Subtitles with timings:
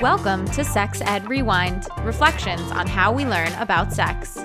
[0.00, 4.38] Welcome to Sex Ed Rewind reflections on how we learn about sex.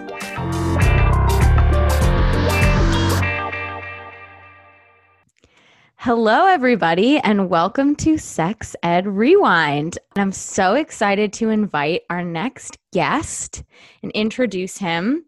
[5.95, 9.97] Hello, everybody, and welcome to Sex Ed Rewind.
[10.15, 13.63] And I'm so excited to invite our next guest
[14.03, 15.23] and introduce him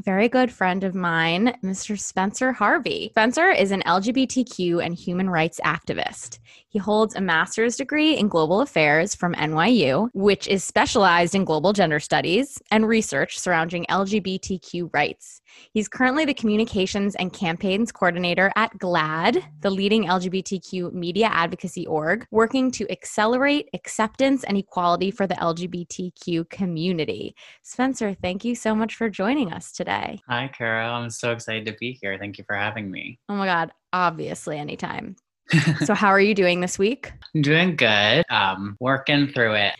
[0.00, 2.00] very good friend of mine, Mr.
[2.00, 3.10] Spencer Harvey.
[3.10, 6.38] Spencer is an LGBTQ and human rights activist.
[6.68, 11.74] He holds a master's degree in global affairs from NYU, which is specialized in global
[11.74, 15.41] gender studies and research surrounding LGBTQ rights.
[15.72, 22.26] He's currently the communications and campaigns coordinator at GLAAD, the leading LGBTQ media advocacy org,
[22.30, 27.34] working to accelerate acceptance and equality for the LGBTQ community.
[27.62, 30.20] Spencer, thank you so much for joining us today.
[30.28, 30.94] Hi, Carol.
[30.94, 32.18] I'm so excited to be here.
[32.18, 33.18] Thank you for having me.
[33.28, 35.16] Oh my God, obviously, anytime.
[35.84, 37.12] so, how are you doing this week?
[37.34, 38.24] I'm doing good.
[38.30, 39.74] Um, working through it.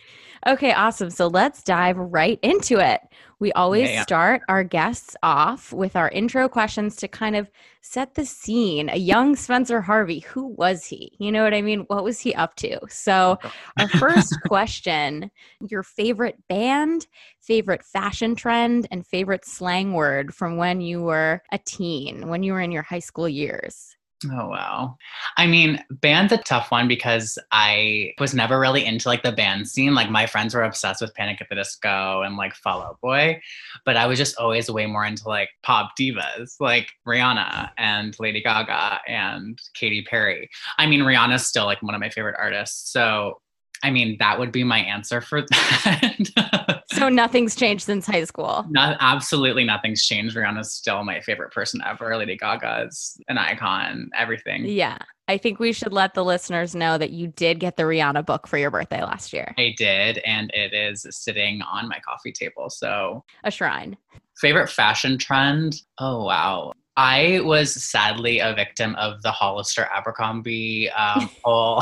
[0.45, 1.09] Okay, awesome.
[1.09, 2.99] So let's dive right into it.
[3.43, 4.03] We always yeah, yeah.
[4.03, 8.87] start our guests off with our intro questions to kind of set the scene.
[8.87, 11.11] A young Spencer Harvey, who was he?
[11.19, 11.81] You know what I mean?
[11.87, 12.79] What was he up to?
[12.87, 13.37] So,
[13.77, 17.05] our first question your favorite band,
[17.41, 22.53] favorite fashion trend, and favorite slang word from when you were a teen, when you
[22.53, 23.97] were in your high school years?
[24.31, 24.97] Oh wow.
[25.37, 29.67] I mean, band's a tough one because I was never really into like the band
[29.67, 29.93] scene.
[29.93, 33.41] Like my friends were obsessed with Panic at the Disco and like Fall Out Boy,
[33.85, 38.41] but I was just always way more into like pop divas like Rihanna and Lady
[38.41, 40.49] Gaga and Katy Perry.
[40.77, 42.91] I mean, Rihanna's still like one of my favorite artists.
[42.91, 43.39] So
[43.83, 46.83] I mean, that would be my answer for that.
[46.91, 48.65] so nothing's changed since high school.
[48.69, 50.35] Not absolutely nothing's changed.
[50.35, 52.15] Rihanna's still my favorite person ever.
[52.17, 54.09] Lady Gaga is an icon.
[54.17, 54.65] Everything.
[54.65, 54.97] Yeah.
[55.27, 58.47] I think we should let the listeners know that you did get the Rihanna book
[58.47, 59.53] for your birthday last year.
[59.57, 62.69] I did, and it is sitting on my coffee table.
[62.69, 63.95] So a shrine.
[64.37, 65.81] Favorite fashion trend?
[65.99, 66.73] Oh wow.
[66.95, 71.81] I was sadly a victim of the Hollister Abercrombie um, whole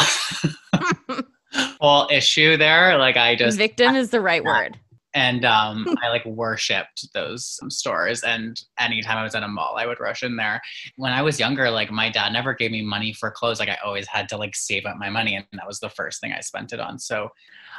[1.54, 2.98] whole issue there.
[2.98, 4.78] Like I just victim is the right word.
[5.14, 8.24] And um, I like worshipped those stores.
[8.24, 10.62] And anytime I was at a mall, I would rush in there.
[10.96, 13.60] When I was younger, like my dad never gave me money for clothes.
[13.60, 16.22] Like I always had to like save up my money, and that was the first
[16.22, 16.98] thing I spent it on.
[17.00, 17.30] So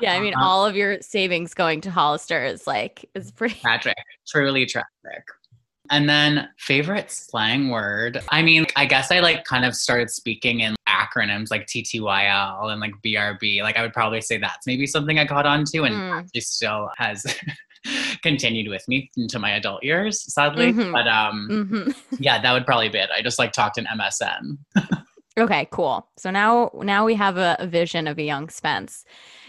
[0.01, 3.59] yeah, I mean, um, all of your savings going to Hollister is like is pretty
[3.61, 3.97] tragic,
[4.27, 4.89] truly tragic.
[5.91, 8.23] And then favorite slang word.
[8.31, 12.81] I mean, I guess I like kind of started speaking in acronyms like TTYL and
[12.81, 13.63] like BRB.
[13.63, 16.19] Like I would probably say that's maybe something I caught on to and mm.
[16.19, 17.27] actually still has
[18.23, 20.73] continued with me into my adult years, sadly.
[20.73, 20.93] Mm-hmm.
[20.93, 22.15] But um mm-hmm.
[22.23, 23.11] yeah, that would probably be it.
[23.17, 24.59] I just like talked in MSN.
[25.39, 26.07] okay, cool.
[26.17, 29.05] So now now we have a, a vision of a young Spence.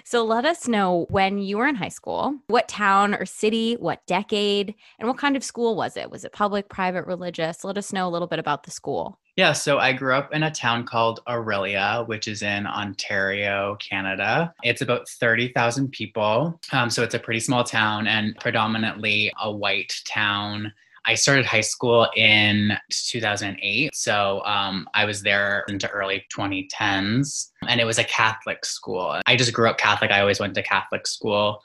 [0.05, 4.05] So let us know when you were in high school, what town or city, what
[4.05, 6.11] decade, and what kind of school was it?
[6.11, 7.63] Was it public, private, religious?
[7.63, 9.19] Let us know a little bit about the school.
[9.35, 14.53] Yeah, so I grew up in a town called Orillia, which is in Ontario, Canada.
[14.61, 16.59] It's about 30,000 people.
[16.71, 20.71] Um, so it's a pretty small town and predominantly a white town.
[21.05, 23.93] I started high school in 2008.
[23.93, 29.19] So um, I was there into early 2010s, and it was a Catholic school.
[29.25, 30.11] I just grew up Catholic.
[30.11, 31.61] I always went to Catholic school.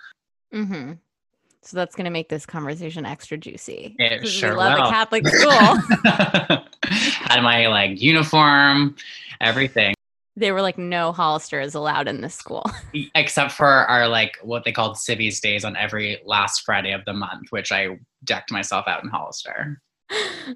[0.53, 0.93] Mm-hmm.
[1.63, 3.95] So that's going to make this conversation extra juicy.
[3.99, 4.87] It sure we love will.
[4.87, 5.77] a Catholic school.
[6.91, 8.97] Had my like uniform,
[9.41, 9.95] everything
[10.39, 12.65] they were like, no Hollister is allowed in this school.
[13.15, 17.13] Except for our like what they called Civvies days on every last Friday of the
[17.13, 19.81] month, which I decked myself out in Hollister.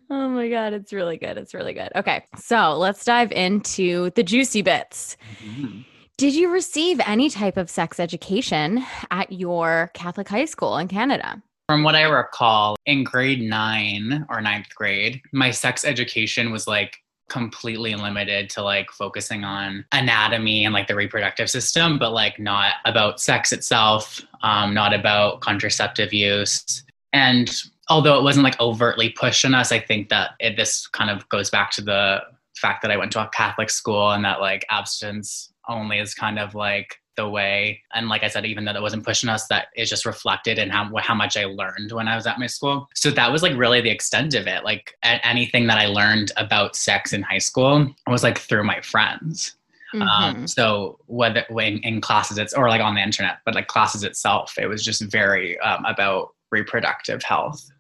[0.09, 1.37] Oh my God, it's really good.
[1.37, 1.91] It's really good.
[1.95, 5.17] Okay, so let's dive into the juicy bits.
[5.45, 5.81] Mm-hmm.
[6.17, 11.43] Did you receive any type of sex education at your Catholic high school in Canada?
[11.69, 16.99] From what I recall, in grade nine or ninth grade, my sex education was like
[17.33, 22.75] completely limited to like focusing on anatomy and like the reproductive system, but like not
[22.85, 26.85] about sex itself, um, not about contraceptive use.
[27.15, 27.51] And
[27.89, 31.27] although it wasn't like overtly pushed on us, I think that it, this kind of
[31.31, 32.21] goes back to the
[32.55, 36.39] fact that I went to a Catholic school and that like abstinence only is kind
[36.39, 37.83] of like the way.
[37.95, 40.71] And like i said even though that wasn't pushing us that is just reflected in
[40.71, 42.89] how, how much i learned when i was at my school.
[42.95, 44.65] So that was like really the extent of it.
[44.65, 49.57] Like anything that i learned about sex in high school was like through my friends.
[49.95, 50.09] Um, mm-hmm.
[50.09, 54.05] um, so whether in, in, classes it's or like on the internet but like classes
[54.05, 57.71] itself it was just very um, about reproductive health.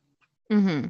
[0.50, 0.88] Mm-hmm.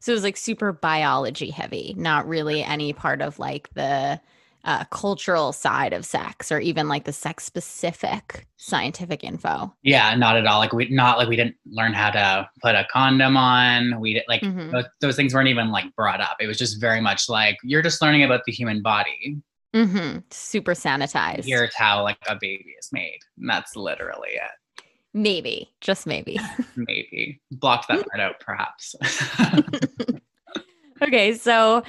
[0.00, 4.20] so it was like super biology heavy not really any part of like the
[4.64, 9.72] uh, cultural side of sex or even like the sex specific scientific info.
[9.82, 10.58] Yeah, not at all.
[10.58, 14.00] Like we not like we didn't learn how to put a condom on.
[14.00, 14.70] We did, like Mhm.
[14.72, 16.36] those, those things weren't even like brought up.
[16.40, 19.36] It was just very much like you're just learning about the human body.
[19.74, 21.44] hmm Super sanitized.
[21.44, 23.18] Here's how like a baby is made.
[23.38, 24.84] And that's literally it.
[25.12, 26.40] maybe, just maybe.
[26.76, 28.94] Maybe block that part out, perhaps.
[31.02, 31.82] okay, so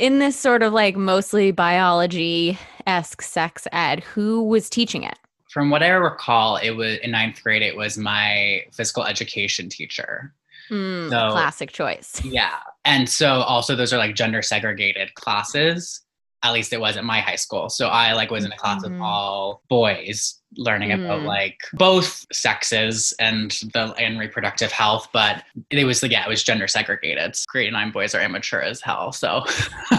[0.00, 5.18] in this sort of like mostly biology esque sex ed, who was teaching it?
[5.50, 7.62] From what I recall, it was in ninth grade.
[7.62, 10.32] It was my physical education teacher.
[10.70, 12.24] Mm, So- classic choice.
[12.24, 12.56] Yeah.
[12.84, 16.00] And so also those are like gender segregated classes.
[16.42, 17.68] At least it was at my high school.
[17.68, 18.96] So I like was in a class Mhm.
[18.96, 21.26] of all boys learning about Mm.
[21.26, 26.42] like both sexes and the and reproductive health, but it was like yeah, it was
[26.42, 27.36] gender segregated.
[27.48, 29.12] Grade nine boys are immature as hell.
[29.12, 29.44] So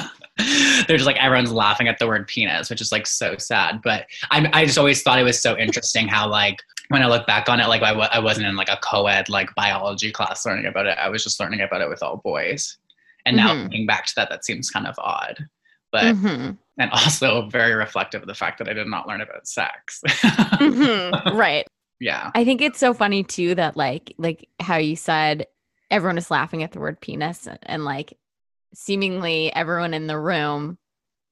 [0.87, 3.81] they're just like everyone's laughing at the word penis, which is like so sad.
[3.83, 6.57] But I I just always thought it was so interesting how like
[6.89, 9.29] when I look back on it, like I w- I wasn't in like a co-ed
[9.29, 10.97] like biology class learning about it.
[10.97, 12.77] I was just learning about it with all boys.
[13.25, 13.61] And now Mhm.
[13.61, 15.47] thinking back to that, that seems kind of odd.
[15.91, 19.47] But Mhm, and also very reflective of the fact that I did not learn about
[19.47, 20.01] sex.
[20.05, 21.67] mhm, right.
[21.99, 22.31] yeah.
[22.33, 25.47] I think it's so funny too that like like how you said
[25.89, 28.17] everyone is laughing at the word penis and like
[28.73, 30.77] seemingly everyone in the room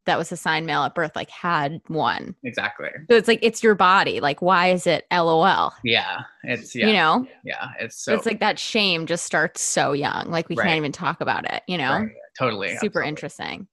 [0.05, 2.35] that was assigned male at birth like had one.
[2.43, 2.89] Exactly.
[3.09, 4.19] So it's like it's your body.
[4.19, 5.71] Like why is it LOL?
[5.83, 6.21] Yeah.
[6.43, 6.87] It's yeah.
[6.87, 7.27] You know?
[7.45, 7.69] yeah.
[7.79, 10.29] It's so it's like that shame just starts so young.
[10.29, 10.65] Like we Right.
[10.65, 11.91] can't even talk about it, you know?
[11.91, 13.09] right, totally Super absolutely.
[13.09, 13.67] interesting.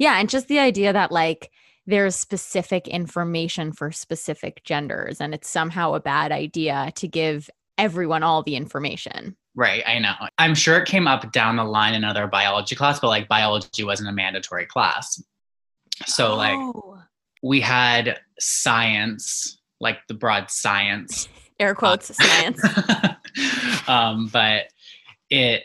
[0.00, 1.50] Yeah, and just the idea that like
[1.86, 8.22] there's specific information for specific genders and it's somehow a bad idea to give everyone
[8.22, 9.36] all the information.
[9.54, 10.14] Right, I know.
[10.38, 13.84] I'm sure it came up down the line in another biology class, but like biology
[13.84, 15.22] wasn't a mandatory class.
[16.06, 17.02] So like Oh.
[17.42, 21.28] we had science, like the broad science.
[21.60, 22.62] air quotes science.
[23.88, 24.68] um, but
[25.28, 25.64] it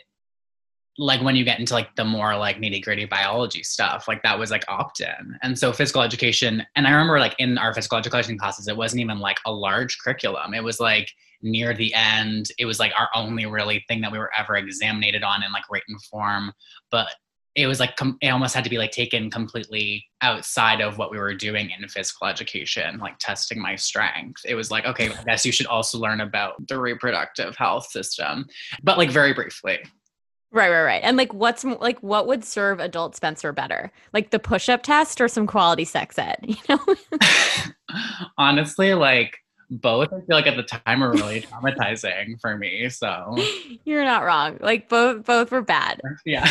[0.98, 4.38] like when you get into like the more like nitty gritty biology stuff, like that
[4.38, 5.38] was like opt-in.
[5.42, 9.00] And so physical education, and I remember like in our physical education classes, it wasn't
[9.02, 10.54] even like a large curriculum.
[10.54, 11.10] It was like
[11.42, 15.22] near the end, it was like our only really thing that we were ever examinated
[15.22, 16.52] on in like written form.
[16.90, 17.08] But
[17.56, 21.10] it was like com- it almost had to be like taken completely outside of what
[21.10, 25.24] we were doing in physical education like testing my strength it was like okay i
[25.24, 28.46] guess you should also learn about the reproductive health system
[28.82, 29.78] but like very briefly
[30.56, 31.02] right, right, right.
[31.04, 33.92] And like what's like what would serve adult Spencer better?
[34.12, 36.78] Like the push-up test or some quality sex ed, you know?
[38.38, 39.36] honestly like
[39.70, 43.36] both i feel like at the time were really traumatizing for me so
[43.84, 44.58] You're not wrong.
[44.60, 46.00] Like both both were bad.
[46.24, 46.48] yeah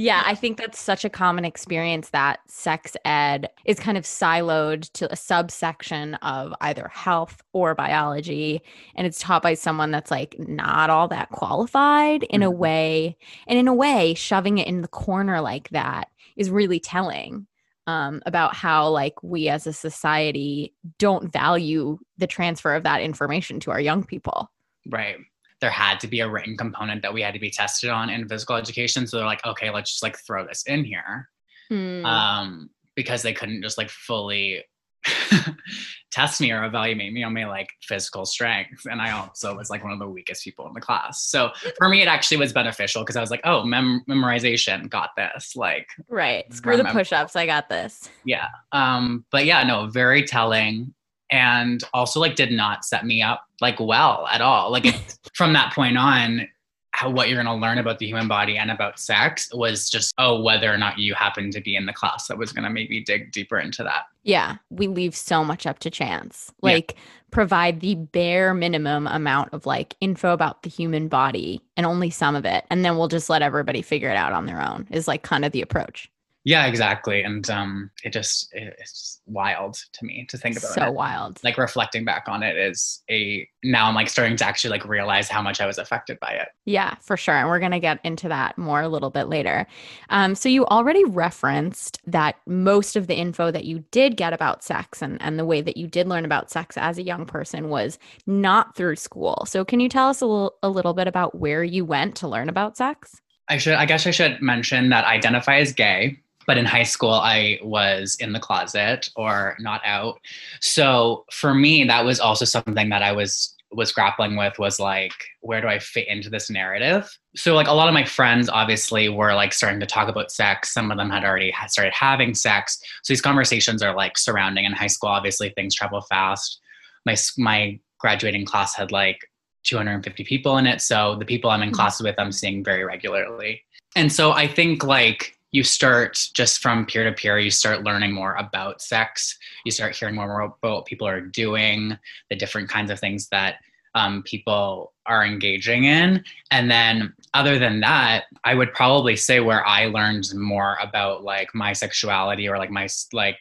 [0.00, 4.90] Yeah, I think that's such a common experience that sex ed is kind of siloed
[4.94, 8.62] to a subsection of either health or biology.
[8.94, 12.56] And it's taught by someone that's like not all that qualified in a Mhm.
[12.56, 13.16] way.
[13.46, 17.46] And in a way, shoving it in the corner like that is really telling
[17.86, 23.58] um, about how, like, we as a society don't value the transfer of that information
[23.60, 24.48] to our young people.
[24.90, 25.18] right
[25.60, 28.26] there had to be a written component that we had to be tested on in
[28.28, 31.28] physical education so they're like okay let's just like throw this in here
[31.68, 32.04] Hmm.
[32.04, 34.64] um, because they couldn't just like fully
[36.10, 38.86] test me or evaluate me on my like physical strength.
[38.90, 41.22] And I also was like one of the weakest people in the class.
[41.22, 45.10] So for me, it actually was beneficial because I was like, oh, mem- memorization, got
[45.16, 45.54] this.
[45.54, 46.52] Like, right.
[46.52, 47.36] Screw the push ups.
[47.36, 48.10] I got this.
[48.24, 48.48] yeah.
[48.72, 50.92] Um, but yeah, no, very telling.
[51.30, 54.70] And also like did not set me up like well at all.
[54.70, 54.86] Like
[55.34, 56.48] from that point on,
[56.92, 60.12] how what you're going to learn about the human body and about sex was just
[60.18, 62.70] oh whether or not you happen to be in the class that was going to
[62.70, 66.52] maybe dig deeper into that Yeah, we leave so much up to chance.
[66.62, 66.72] Yeah.
[66.72, 66.96] Like
[67.30, 72.34] provide the bare minimum amount of like info about the human body and only some
[72.34, 74.86] of it and then we'll just let everybody figure it out on their own.
[74.90, 76.10] Is like kind of the approach.
[76.44, 80.94] Yeah exactly and um it just it's wild to me to think about so it.
[80.94, 81.38] wild.
[81.44, 85.28] like reflecting back on it is a now i'm like starting to actually like realize
[85.28, 87.34] how much i was affected by it Yeah, for sure.
[87.34, 89.66] And we're going to get into that more a little bit later.
[90.08, 94.62] Um, so, you already referenced that most of the info that you did get about
[94.62, 97.68] sex and, and the way that you did learn about sex as a young person
[97.68, 99.44] was not through school.
[99.46, 102.28] So, can you tell us a little, a little bit about where you went to
[102.28, 103.20] learn about sex?
[103.48, 106.84] I should I guess I should mention that I identify as gay, but in high
[106.84, 110.18] school I was in the closet or not out.
[110.60, 115.12] So for me that was also something that I was was grappling with was like
[115.42, 117.08] where do i fit into this narrative?
[117.36, 120.74] So like a lot of my friends obviously were like starting to talk about sex.
[120.74, 122.80] Some of them had already started having sex.
[123.02, 125.10] So these conversations are like surrounding in high school.
[125.10, 126.60] Obviously things travel fast.
[127.06, 129.18] My my graduating class had like
[129.64, 130.80] 250 people in it.
[130.80, 131.76] So the people i'm in mm-hmm.
[131.76, 133.62] class with i'm seeing very regularly.
[133.94, 138.12] And so i think like you start just from peer to peer, you start learning
[138.12, 139.38] more about sex.
[139.64, 143.56] You start hearing more about what people are doing, the different kinds of things that
[143.94, 146.24] um, people are engaging in.
[146.52, 151.54] And then, other than that, I would probably say where I learned more about like
[151.54, 153.38] my sexuality or like my like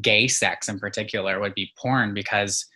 [0.00, 2.66] gay sex in particular would be porn because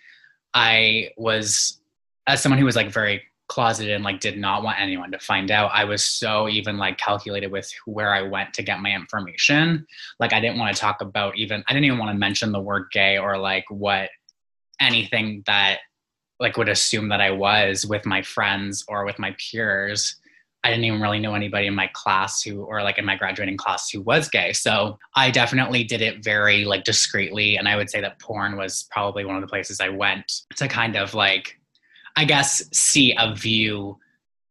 [0.53, 1.81] I was,
[2.27, 5.51] as someone who was like very closeted and like did not want anyone to find
[5.51, 5.71] out.
[5.73, 9.87] I was so even like calculated with where i went to get my information.
[10.19, 12.61] Like i didn't want to talk about even i didn't even want to mention the
[12.61, 14.11] word gay or like what
[14.81, 15.81] anything that
[16.41, 20.17] like would assume that i was with my friends or with my peers.
[20.65, 23.59] I didn't even really know anybody in my class who or like in my graduating
[23.59, 24.55] class who was gay.
[24.55, 28.89] So i definitely did it very like discreetly and i would say that porn was
[28.91, 31.61] probably one of the places i went to kind of like
[32.17, 33.99] I guess, see a view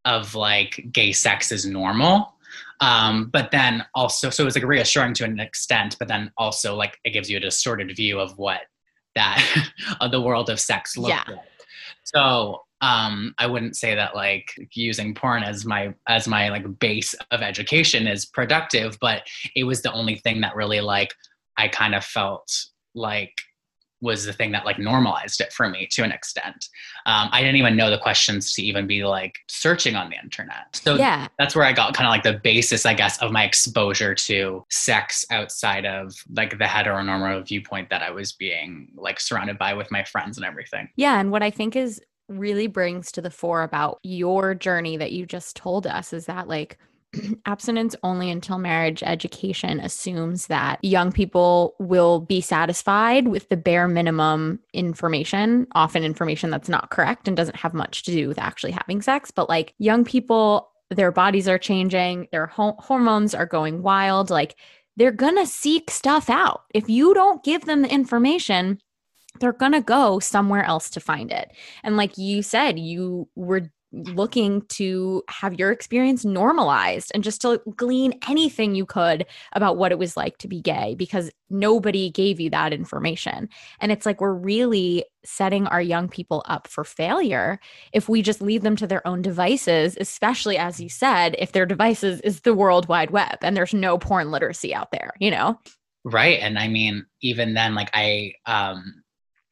[0.05, 2.33] of like gay sex as normal.
[2.81, 6.75] Um, but then also, so it was like reassuring to an extent, but then also
[6.75, 8.61] like it gives you a distorted view of what
[9.15, 9.41] that
[10.01, 11.23] of the world of sex looks yeah.
[11.27, 11.45] like.
[12.03, 17.15] So um, I wouldn't say that like using porn as my as my like base
[17.31, 19.23] of education is productive, but
[19.55, 21.13] it was the only thing that really like
[21.57, 22.53] I kind of felt
[22.93, 23.33] like
[24.03, 26.67] was the thing that like normalized it for me to an extent.
[27.05, 30.75] Um, I didn't even know the questions to even be like searching on the internet.
[30.75, 33.45] So yeah, that's where I got kind of like the basis, I guess, of my
[33.45, 39.57] exposure to sex outside of like the heteronormative viewpoint that I was being like surrounded
[39.57, 40.89] by with my friends and everything.
[40.97, 45.13] Yeah, and what I think is really brings to the fore about your journey that
[45.13, 46.77] you just told us is that like
[47.45, 53.87] abstinence only until marriage education assumes that young people will be satisfied with the bare
[53.87, 58.71] minimum information, often information that's not correct and doesn't have much to do with actually
[58.71, 59.31] having sex.
[59.31, 64.29] But like young people, their bodies are changing, their ho- hormones are going wild.
[64.29, 64.55] Like
[64.95, 66.63] they're going to seek stuff out.
[66.73, 68.79] If you don't give them the information,
[69.39, 71.51] they're going to go somewhere else to find it.
[71.83, 77.61] And like you said, you were looking to have your experience normalized and just to
[77.75, 82.39] glean anything you could about what it was like to be gay because nobody gave
[82.39, 83.47] you that information.
[83.79, 87.59] And it's like we're really setting our young people up for failure
[87.93, 91.65] if we just leave them to their own devices, especially as you said, if their
[91.65, 95.59] devices is the World Wide Web and there's no porn literacy out there, you know?
[96.03, 96.39] Right.
[96.41, 99.02] And I mean, even then, like I, um,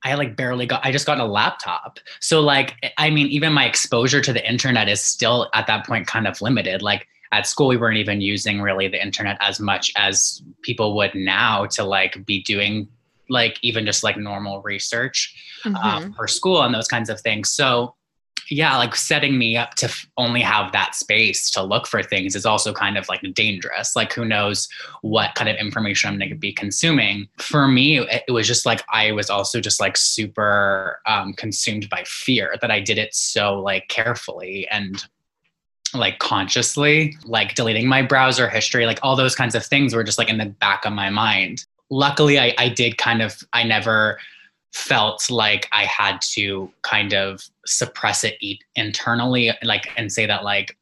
[0.03, 1.99] I like barely got I just got a laptop.
[2.19, 6.07] So like I mean even my exposure to the internet is still at that point
[6.07, 6.81] kind of limited.
[6.81, 11.13] Like at school we weren't even using really the internet as much as people would
[11.15, 12.87] now to like be doing
[13.29, 15.33] like even just like normal research
[15.65, 16.11] uh, mm-hmm.
[16.11, 17.49] uh, for school and those kinds of things.
[17.49, 17.95] So
[18.51, 22.45] yeah, like setting me up to only have that space to look for things is
[22.45, 23.95] also kind of like dangerous.
[23.95, 24.67] Like, who knows
[25.01, 27.29] what kind of information I'm going to be consuming.
[27.37, 31.89] For me, it, it, was just like I was also just like super um, consumed
[31.89, 35.01] by fear that I did it so like carefully and
[35.93, 40.17] like consciously, like deleting my browser history, like all those kinds of things were just
[40.17, 41.65] like in the back of my mind.
[41.89, 44.19] Luckily, I, I did kind of, I never
[44.73, 48.35] felt like I had to kind of suppress it
[48.75, 50.77] internally, like and say that like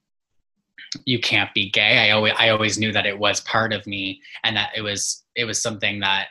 [1.06, 2.10] you can't be gay.
[2.10, 5.24] I always I always knew that it was part of me and that it was
[5.36, 6.28] it was something that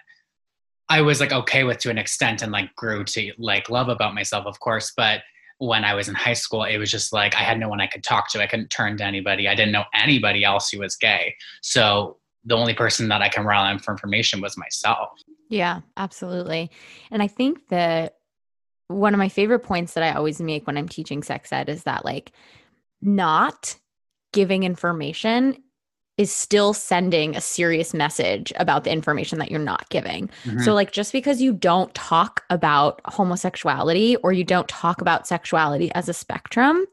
[0.88, 4.14] I was like okay with to an extent and like grew to like love about
[4.14, 4.92] myself, of course.
[4.96, 5.22] But
[5.58, 7.86] when I was in high school, it was just like I had no one I
[7.86, 8.42] could talk to.
[8.42, 9.48] I couldn't turn to anybody.
[9.48, 11.34] I didn't know anybody else who was gay.
[11.60, 15.10] So the only person that I can rely on for information was myself.
[15.48, 16.70] Yeah, absolutely.
[17.10, 18.16] And I think that
[18.88, 21.84] one of my favorite points that I always make when I'm teaching sex ed is
[21.84, 22.32] that like
[23.00, 23.76] not
[24.32, 25.62] giving information
[26.16, 30.28] is still sending a serious message about the information that you're not giving.
[30.44, 30.60] Mm-hmm.
[30.60, 35.92] So like just because you don't talk about homosexuality or you don't talk about sexuality
[35.92, 36.84] as a spectrum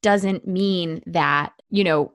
[0.00, 2.12] doesn't mean that, you know,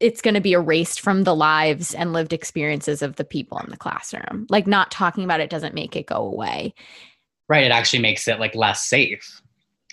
[0.00, 3.70] it's going to be erased from the lives and lived experiences of the people in
[3.70, 4.46] the classroom.
[4.50, 6.74] Like not talking about it doesn't make it go away.
[7.48, 7.64] Right.
[7.64, 9.40] It actually makes it like less safe.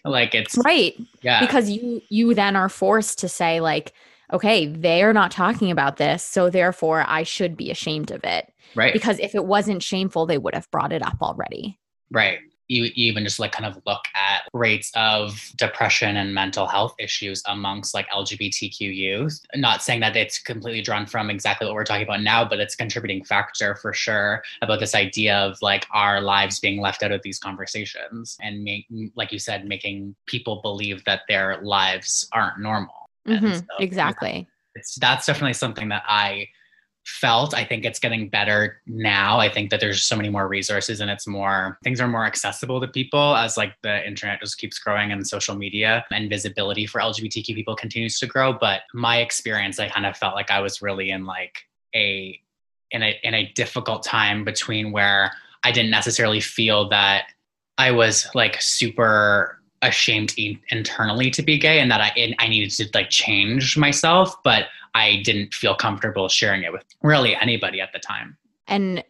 [0.04, 0.96] Like it's right.
[1.22, 1.40] Yeah.
[1.40, 3.94] Because you you then are forced to say like,
[4.34, 8.52] okay, they're not talking about this, so therefore I should be ashamed of it.
[8.76, 8.92] Right.
[8.92, 11.80] Because if it wasn't shameful, they would have brought it up already.
[12.12, 12.40] Right.
[12.74, 17.44] You even just like kind of look at rates of depression and mental health issues
[17.48, 19.40] amongst like LGBTQ youth.
[19.56, 22.74] Not saying that it's completely drawn from exactly what we're talking about now, but it's
[22.74, 27.12] a contributing factor for sure about this idea of like our lives being left out
[27.12, 32.60] of these conversations and make, like you said, making people believe that their lives aren't
[32.60, 33.10] normal.
[33.28, 34.48] Mm-hmm, so, exactly.
[34.48, 36.48] Yeah, it's that's definitely something that I
[37.06, 37.54] felt.
[37.54, 39.40] I think it's getting better now.
[39.40, 42.80] I think that there's so many more resources and it's more things are more accessible
[42.82, 47.02] to people as like the internet just keeps growing and social media and visibility for
[47.02, 48.54] LGBTQ people continues to grow.
[48.54, 52.40] But my experience, I kind of felt like I was really in like a
[52.92, 55.32] in a in a difficult time between where
[55.64, 57.26] I didn't necessarily feel that
[57.78, 60.34] I was like super ashamed
[60.70, 65.22] internally to be gay and that I I needed to like change myself, but I
[65.24, 68.38] didn't feel comfortable sharing it with really anybody at the time.
[68.68, 69.04] And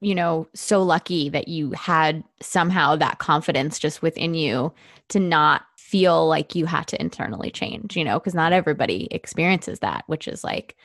[0.00, 4.72] you know, so lucky that you had somehow that confidence just within you
[5.08, 9.80] to not feel like you had to internally change, you know, because not everybody experiences
[9.80, 10.76] that, which is like,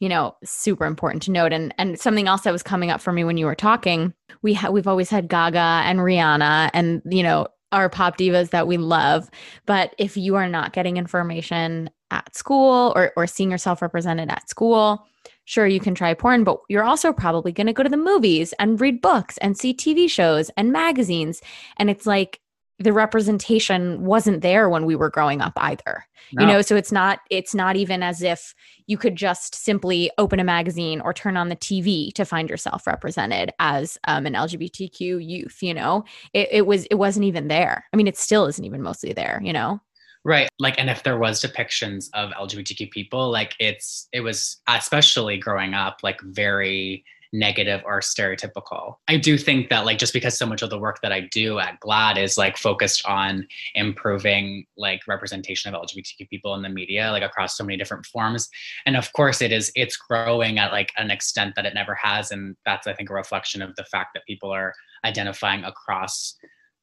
[0.00, 1.52] you know, super important to note.
[1.52, 4.54] And and something else that was coming up for me when you were talking, we
[4.54, 8.76] ha- we've always had Gaga and Rihanna and you know our pop divas that we
[8.76, 9.30] love.
[9.66, 14.48] But if you are not getting information at school or, or seeing yourself represented at
[14.48, 15.06] school,
[15.44, 18.54] sure, you can try porn, but you're also probably going to go to the movies
[18.58, 21.42] and read books and see TV shows and magazines.
[21.76, 22.40] And it's like
[22.78, 26.04] the representation wasn't there when we were growing up either.
[26.32, 26.42] No.
[26.42, 28.54] You know, so it's not it's not even as if
[28.86, 32.86] you could just simply open a magazine or turn on the TV to find yourself
[32.86, 35.58] represented as um, an LGBTQ youth.
[35.62, 37.84] You know, it, it was it wasn't even there.
[37.92, 39.40] I mean, it still isn't even mostly there.
[39.42, 39.80] You know.
[40.24, 40.50] Right.
[40.58, 45.74] Like, and if there was depictions of LGBTQ people, like it's, it was, especially growing
[45.74, 48.94] up, like very negative or stereotypical.
[49.08, 51.58] I do think that like just because so much of the work that I do
[51.58, 57.10] at GLAAD is like focused on improving like representation of LGBTQ people in the media,
[57.10, 58.48] like across so many different forms.
[58.86, 62.30] And of course it is it's growing at like an extent that it never has.
[62.30, 66.34] And that's I think a reflection of the fact that people are identifying across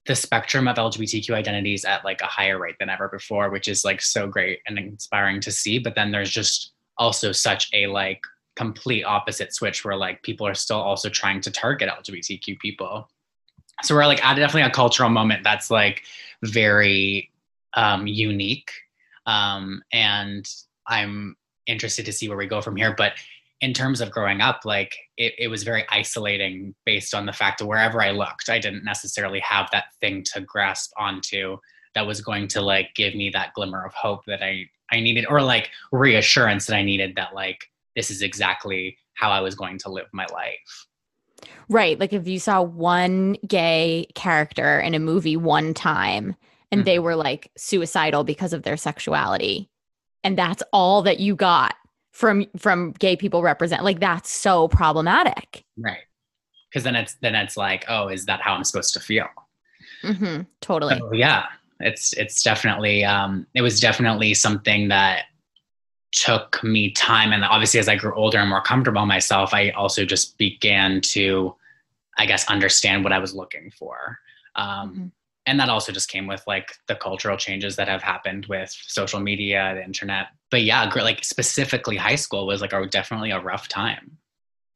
[0.06, 3.84] the spectrum of LGBTQ identities at like a higher rate than ever before, which is
[3.84, 5.80] like so great and inspiring to see.
[5.80, 8.22] But then there's just also such a like
[8.56, 13.10] complete opposite switch where like people are still also trying to target LGBTQ people.
[13.84, 16.04] So we're like at definitely a cultural moment that's like
[16.44, 17.32] very
[17.74, 18.72] um, unique.
[19.26, 20.48] Um, and
[20.88, 21.36] I'm
[21.68, 22.94] interested to see where we go from here.
[22.96, 23.14] But
[23.62, 27.60] in terms of growing up, like it, it was very isolating based on the fact
[27.60, 31.58] that wherever I looked, I didn't necessarily have that thing to grasp onto
[31.96, 35.26] that was going to like give me that glimmer of hope that I I needed
[35.28, 39.78] or like reassurance that I needed that like this is exactly how I was going
[39.80, 40.88] to live my life.
[41.70, 42.00] Right.
[42.00, 46.36] Like if you saw one gay character in a movie one time
[46.72, 46.86] and mm-hmm.
[46.86, 49.70] they were like suicidal because of their sexuality
[50.24, 51.76] and that's all that you got
[52.12, 55.64] from from gay people represent like that's so problematic.
[55.78, 56.04] Right.
[56.74, 59.28] Cuz then it's then it's like, oh, is that how I'm supposed to feel?
[60.02, 60.98] hmm Totally.
[60.98, 61.46] So, yeah.
[61.80, 65.26] It's it's definitely um it was definitely something that
[66.16, 67.34] took me time.
[67.34, 71.54] And obviously as i grew older and more comfortable myself i also just began to
[72.18, 74.18] i guess understand what i was looking for.
[74.56, 75.08] Um, mm-hmm.
[75.46, 79.20] and that also just came with like the cultural changes that have happened with social
[79.20, 80.28] media the internet.
[80.50, 84.18] But yeah like specifically high school was like a, definitely a rough time.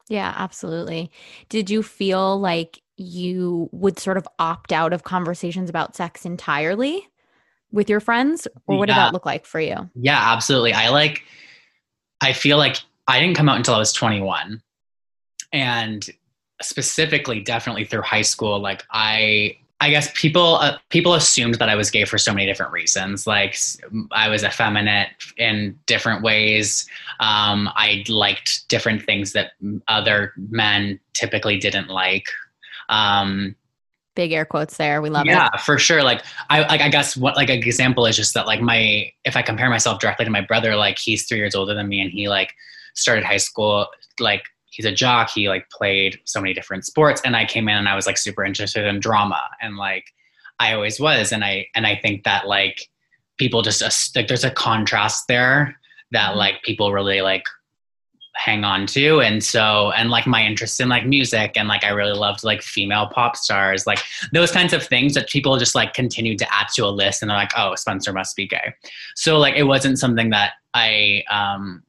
[0.10, 1.10] Yeah absolutely.
[1.48, 7.08] Did you feel like you would sort of opt out of conversations about sex entirely
[7.72, 8.96] with your friends or what yeah.
[8.96, 9.90] did that look like for you?
[9.96, 10.74] Yeah absolutely.
[10.74, 11.24] I like
[12.22, 12.78] i feel like
[13.08, 14.62] i didn't come out until i was 21
[15.54, 16.10] and
[16.62, 21.76] specifically definitely through high school like i i guess people uh, people assumed that i
[21.76, 23.26] was gay for so many different reasons.
[23.26, 23.58] Like
[24.12, 26.88] i was effeminate in different ways.
[27.20, 29.52] Um, i liked different things that
[29.88, 32.28] other men typically didn't like.
[32.90, 33.56] Um,
[34.16, 35.02] big air quotes there.
[35.02, 35.52] We love yeah, it.
[35.54, 36.04] Yeah, for sure.
[36.04, 39.36] Like I like I guess what like an example is just that like my if
[39.36, 42.12] I compare myself directly to my brother, like he's three years older than me and
[42.12, 42.54] he like
[42.96, 43.88] started high school
[44.20, 47.76] like he's a jock he like played so many different sports and i came in
[47.76, 50.06] and i was like super interested in drama and like
[50.60, 52.90] i always was and i and i think that like
[53.38, 53.82] people just
[54.16, 55.76] like there's a contrast there
[56.12, 56.40] that mm-hmm.
[56.40, 57.44] like people really like
[58.40, 59.22] hang on to.
[59.22, 62.62] And so and like my interest in like music and like i really loved like
[62.62, 64.00] female pop stars like
[64.34, 67.30] those kinds of things that people just like continued to add to a list and
[67.30, 68.74] they're like oh spencer must be gay.
[69.16, 71.84] So like it wasn't something that i um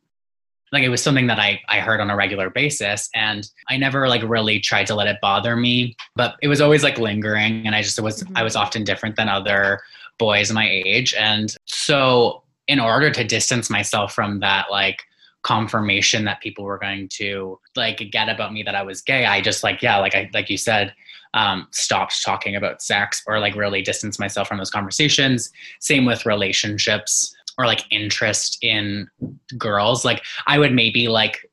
[0.73, 4.09] like it was something that I, I heard on a regular basis and i never
[4.09, 7.75] like really tried to let it bother me but it was always like lingering and
[7.75, 8.37] i just was mm-hmm.
[8.37, 9.81] i was often different than other
[10.21, 11.13] boys my age.
[11.15, 15.03] And so in order to distance myself from that like
[15.43, 19.25] confirmation that people were going to like get about me that i was gay.
[19.25, 20.95] I just like yeah like i like you said
[21.33, 25.53] um, stopped talking about sex or like really distance myself from those conversations.
[25.79, 29.09] Same with relationships or like interest in
[29.57, 30.05] girls.
[30.05, 31.51] Like i would maybe like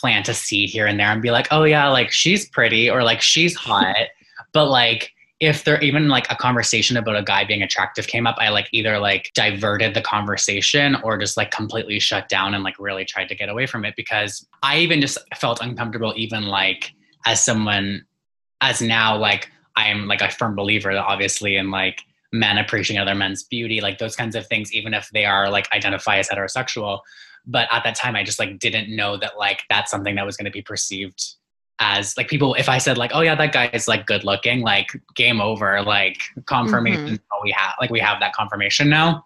[0.00, 3.02] plant a seed here and there and be like oh yeah like she's pretty or
[3.02, 4.06] like she's hot
[4.52, 8.36] but like if there even like a conversation about a guy being attractive came up
[8.38, 12.78] i like either like diverted the conversation or just like completely shut down and like
[12.78, 16.92] really tried to get away from it because i even just felt uncomfortable even like
[17.26, 18.04] as someone
[18.60, 23.44] as now like i'm like a firm believer obviously in like men appreciating other men's
[23.44, 27.00] beauty, like those kinds of things, even if they are like identify as heterosexual.
[27.46, 30.36] But at that time, I just like didn't know that like that's something that was
[30.36, 31.22] going to be perceived
[31.80, 32.54] as like people.
[32.54, 35.82] If I said like, oh yeah, that guy is like good looking, like game over,
[35.82, 37.06] like confirmation.
[37.06, 37.42] Mm-hmm.
[37.42, 39.24] We have like we have that confirmation now.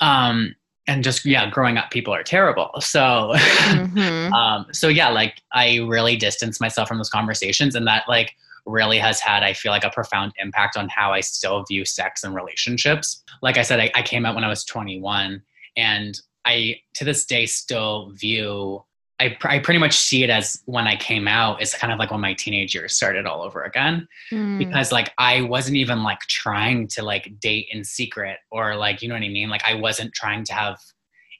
[0.00, 0.54] Um,
[0.88, 2.70] and just yeah, growing up, people are terrible.
[2.80, 4.32] So, mm-hmm.
[4.34, 8.34] um, so yeah, like I really distanced myself from those conversations, and that like
[8.66, 12.24] really has had, I feel like, a profound impact on how I still view sex
[12.24, 13.22] and relationships.
[13.40, 15.42] Like I said, I, I came out when I was 21,
[15.76, 18.84] and I, to this day, still view
[19.18, 22.10] I, I pretty much see it as when I came out, it's kind of like
[22.10, 24.06] when my teenage years started all over again.
[24.30, 24.58] Mm.
[24.58, 29.08] Because like I wasn't even like trying to like date in secret or like, you
[29.08, 29.48] know what I mean?
[29.48, 30.78] Like I wasn't trying to have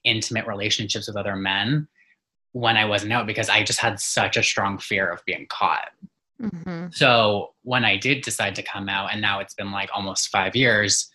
[0.04, 1.86] intimate relationships with other men
[2.52, 5.90] when I wasn't out because I just had such a strong fear of being caught.
[6.40, 6.86] Mm-hmm.
[6.92, 10.56] So when I did decide to come out, and now it's been like almost five
[10.56, 11.10] years,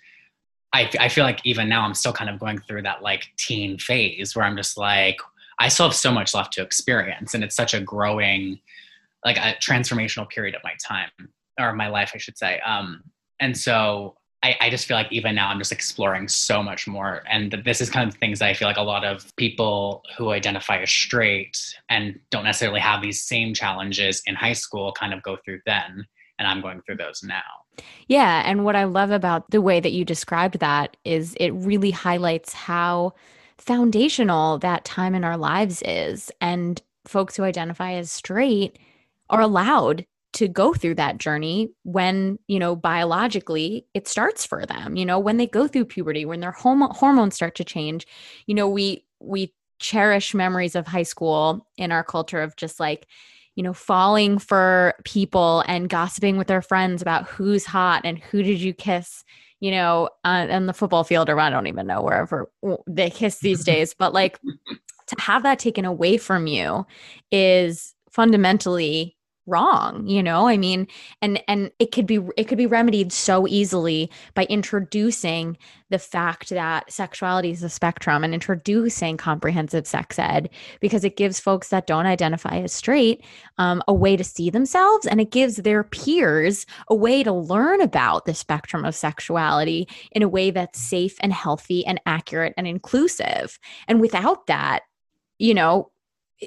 [0.74, 3.78] I, I feel like even now I'm still kind of going through that like teen
[3.80, 5.20] phase where I'm just like,
[5.62, 7.36] I still have so much left to experience.
[7.36, 8.60] And it's such a growing,
[9.24, 11.12] like a transformational period of my time
[11.60, 12.60] or my life, I should say.
[12.62, 13.04] Um,
[13.40, 17.22] and so I, I, just feel like even now I'm just exploring so much more.
[17.30, 20.82] And this is kind of things I feel like a lot of people who identify
[20.82, 25.38] as straight and don't necessarily have these same challenges in high school kind of go
[25.46, 26.08] through then.
[26.40, 27.44] And I'm going through those now.
[28.08, 28.42] Yeah.
[28.44, 32.52] And what I love about the way that you described that is it really highlights
[32.52, 33.14] how
[33.62, 36.32] foundational that time in our lives is.
[36.42, 38.78] And folks who identify as straight
[39.30, 44.96] are allowed to go through that journey when you know biologically it starts for them
[44.96, 48.08] you know when they go through puberty when their hormones start to change
[48.46, 53.08] you know we we cherish memories of high school in our culture of just like
[53.56, 58.42] you know falling for people and gossiping with their friends about who's hot and who
[58.42, 59.26] did you kiss
[59.62, 62.52] you know uh, on the football field or i don't even know wherever
[62.88, 64.38] they kiss these days but like
[65.08, 66.86] to have that taken away from you
[67.32, 69.16] is fundamentally
[69.48, 70.48] wrong you know?
[70.48, 70.88] I mean
[71.22, 75.58] and and it could be it could be remedied so easily by introducing
[75.90, 80.50] the fact that sexuality is a spectrum and introducing comprehensive sex ed
[80.80, 83.24] because it gives folks that don't identify as straight
[83.58, 87.82] um, a way to see themselves and it gives their peers a way to learn
[87.82, 92.68] about the spectrum of sexuality in a way that's safe and healthy and accurate and
[92.68, 93.60] inclusive.
[93.88, 94.84] And without that
[95.42, 95.92] you know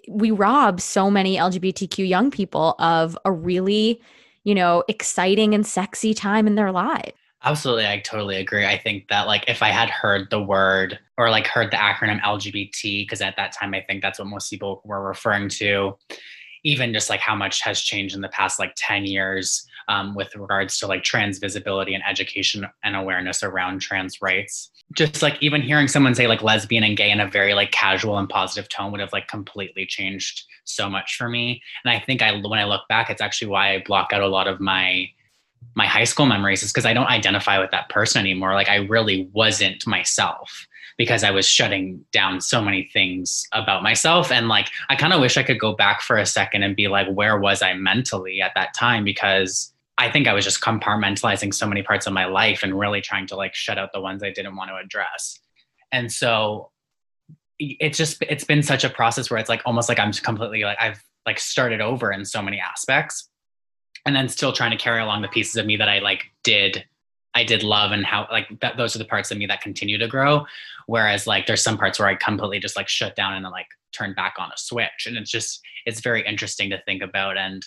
[0.09, 4.01] we rob so many LGBTQ young people of a really,
[4.45, 7.13] you know, exciting and sexy time in their lives.
[7.47, 8.65] Absolutely, I totally agree.
[8.65, 12.21] I think that like if I had heard the word or like heard the acronym
[12.23, 15.97] LGBT, because at that time I think that's what most people were referring to,
[16.65, 20.35] even just like how much has changed in the past like 10 years um, with
[20.37, 24.71] regards to like trans visibility and education and awareness around trans rights.
[24.95, 28.19] Just like even hearing someone say like lesbian and gay in a very like casual
[28.19, 31.63] and positive tone would have like completely changed so much for me.
[31.85, 34.29] And i think i when i look back it's actually why i block out a
[34.29, 35.09] lot of my
[35.75, 38.55] my high school memories is because i don't identify with that person anymore.
[38.55, 40.67] Like i really wasn't myself
[40.97, 44.31] because i was shutting down so many things about myself.
[44.31, 46.89] And like i kind of wish i could go back for a second and be
[46.89, 49.05] like where was i mentally at that time?
[49.05, 53.01] Because I think I was just compartmentalizing so many parts of my life and really
[53.01, 55.39] trying to like shut out the ones I didn't want to address.
[55.93, 56.71] And so
[57.61, 60.79] it's just it's been such a process where it's like almost like I'm completely like
[60.81, 63.29] I've like started over in so many aspects
[64.05, 66.85] and then still trying to carry along the pieces of me that I like did
[67.35, 69.99] I did love and how like that those are the parts of me that continue
[69.99, 70.47] to grow.
[70.87, 73.69] Whereas like there's some parts where I completely just like shut down and then like
[73.93, 75.07] turn back on a switch.
[75.07, 77.37] And it's just it's very interesting to think about.
[77.37, 77.65] And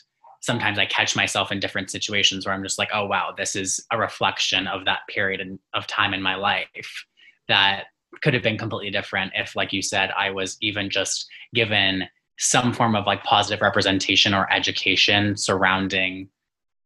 [0.47, 3.85] sometimes I catch myself in different situations where I'm just like, oh wow, this is
[3.91, 7.05] a reflection of that period of time in my life
[7.47, 7.83] that
[8.21, 12.03] could have been completely different if like you said i was even just given
[12.37, 16.29] some form of like positive representation or education surrounding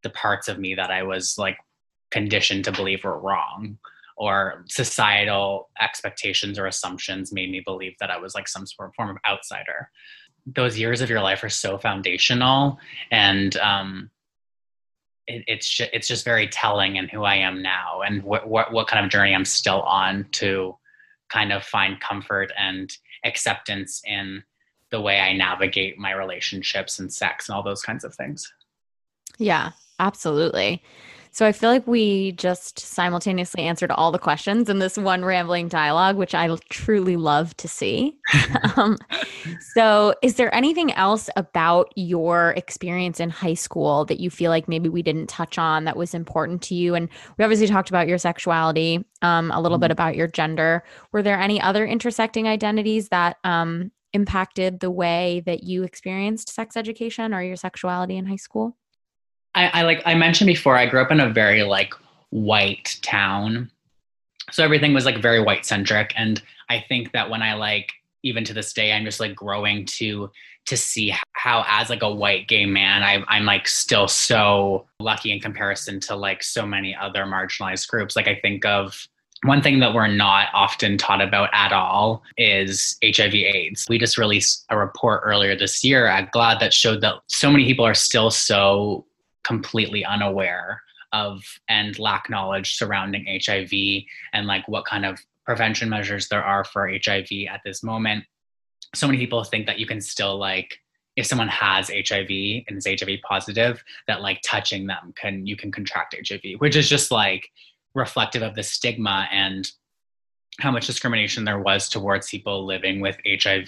[0.04, 1.58] the parts of me that i was like
[2.10, 3.78] conditioned to believe were wrong
[4.18, 8.96] or societal expectations or assumptions made me believe that i was like some sort of
[8.96, 9.90] form of outsider
[10.46, 12.80] those years of your life are so foundational
[13.12, 14.10] and um,
[15.28, 18.72] it, it's just, it's just very telling in who I am now and what, what
[18.72, 20.78] what kind of journey I'm still on to
[21.30, 22.92] kind of find comfort and
[23.24, 24.44] acceptance in
[24.90, 28.52] the way I navigate my relationships and sex and all those kinds of things.
[29.38, 30.84] Yeah, absolutely.
[31.34, 35.70] So I feel like we just simultaneously answered all the questions in this one rambling
[35.70, 38.18] dialogue, which I truly love to see.
[38.76, 38.98] um,
[39.74, 44.68] so, is there anything else about your experience in high school that you feel like
[44.68, 46.96] maybe we didn't touch on that was important to you?
[46.96, 49.84] And we obviously talked about your sexuality, um, a little mm-hmm.
[49.84, 50.84] bit about your gender.
[51.14, 56.76] Were there any other intersecting identities that um, impacted the way that you experienced sex
[56.76, 58.76] education or your sexuality in high school?
[59.56, 61.94] I, I like I mentioned before, I grew up in a very like
[62.30, 63.70] white town.
[64.52, 66.14] So everything was like very white centric.
[66.16, 67.92] And I think that when I like
[68.24, 70.32] even to this day, I'm just like growing to
[70.68, 75.32] to see how as like a white gay man, I, I'm like still so lucky
[75.32, 78.16] in comparison to like so many other marginalized groups.
[78.16, 79.08] Like I think of
[79.44, 83.88] one thing that we're not often taught about at all is HIV AIDS.
[83.90, 87.66] We just released a report earlier this year at GLAAD that showed that so many
[87.66, 89.04] people are still so
[89.44, 90.82] completely unaware
[91.14, 93.72] of and lack knowledge surrounding HIV
[94.34, 98.24] and like what kind of prevention measures there are for HIV at this moment.
[98.96, 100.78] So many people think that you can still like
[101.18, 102.30] if someone has HIV
[102.68, 106.90] and is HIV positive, that like touching them can you can contract HIV, which is
[106.90, 107.50] just like
[107.94, 109.70] reflective of the stigma and
[110.60, 113.68] how much discrimination there was towards people living with HIV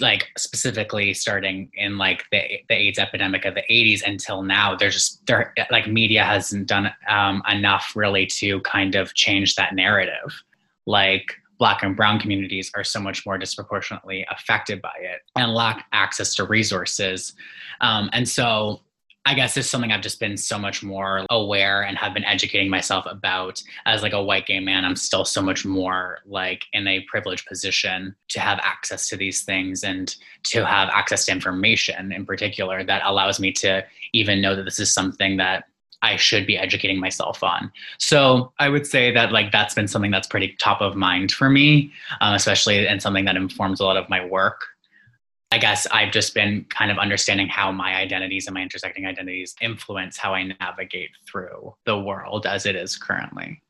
[0.00, 4.94] like specifically starting in like the, the AIDS epidemic of the 80s until now, there's
[4.94, 10.42] just there like media hasn't done um, enough really to kind of change that narrative.
[10.86, 15.86] Like black and brown communities are so much more disproportionately affected by it and lack
[15.92, 17.34] access to resources.
[17.80, 18.80] Um, and so
[19.24, 22.68] I guess it's something I've just been so much more aware and have been educating
[22.68, 24.84] myself about as like a white gay man.
[24.84, 29.42] I'm still so much more like in a privileged position to have access to these
[29.42, 34.56] things and to have access to information in particular that allows me to even know
[34.56, 35.64] that this is something that
[36.02, 37.70] I should be educating myself on.
[37.98, 41.48] So I would say that like that's been something that's pretty top of mind for
[41.48, 44.66] me, um, especially and something that informs a lot of my work.
[45.52, 49.54] I guess I've just been kind of understanding how my identities and my intersecting identities
[49.60, 53.60] influence how I navigate through the world as it is currently.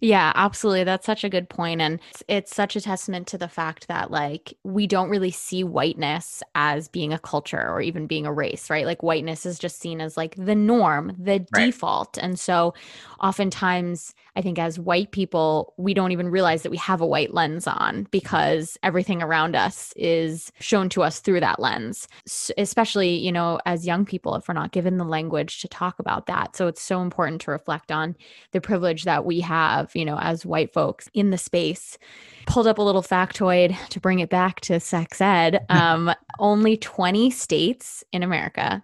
[0.00, 0.84] Yeah, absolutely.
[0.84, 1.80] That's such a good point.
[1.80, 5.62] And it's, it's, such a testament to the fact that, like, we don't really see
[5.62, 8.86] whiteness as being a culture or even being a race, right?
[8.86, 11.66] Like, whiteness is just seen as like the norm, the right.
[11.66, 12.18] default.
[12.18, 12.74] And so,
[13.20, 17.34] oftentimes, I think as white people, we don't even realize that we have a white
[17.34, 23.16] lens on because everything around us is shown to us through that lens, so especially,
[23.16, 26.54] you know, as young people, if we're not given the language to talk about that.
[26.54, 28.14] So it's so important to reflect on
[28.52, 31.98] the privilege that we have, you know, as white folks in the space.
[32.46, 35.64] Pulled up a little factoid to bring it back to sex ed.
[35.78, 38.82] Um, only 20 states in America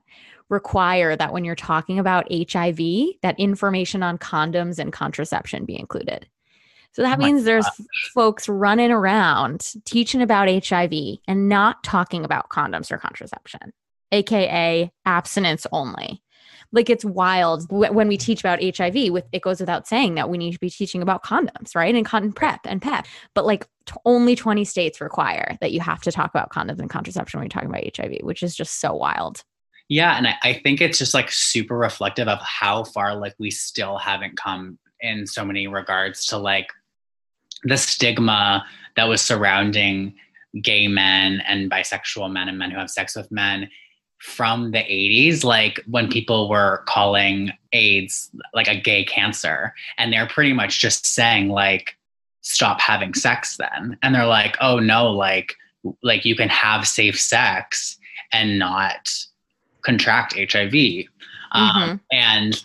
[0.49, 2.79] require that when you're talking about HIV,
[3.23, 6.27] that information on condoms and contraception be included.
[6.93, 7.69] So that oh means there's
[8.15, 10.93] folks running around teaching about HIV
[11.27, 13.73] and not talking about condoms or contraception,
[14.13, 16.23] aka abstinence only.
[16.75, 19.11] Like it's wild when we teach about HIV.
[19.11, 21.95] With it goes without saying that we need to be teaching about condoms, right?
[21.95, 23.07] And cotton prep and PEP.
[23.33, 26.91] But like t- only 20 states require that you have to talk about condoms and
[26.91, 29.45] contraception when you're talking about HIV, which is just so wild.
[29.89, 33.51] Yeah, and I, I think it's just like super reflective of how far like we
[33.51, 36.69] still haven't come in so many regards to like
[37.65, 38.65] the stigma
[38.97, 40.15] that was surrounding
[40.63, 43.69] gay men and bisexual men and men who have sex with men
[44.25, 50.27] from the 80s like when people were calling aids like a gay cancer and they're
[50.27, 51.97] pretty much just saying like
[52.41, 55.55] stop having sex then and they're like oh no like
[56.03, 57.99] like you can have safe sex
[58.33, 59.11] and not
[59.85, 61.07] contract HIV.
[61.53, 61.97] Um, mm-hmm.
[62.11, 62.65] And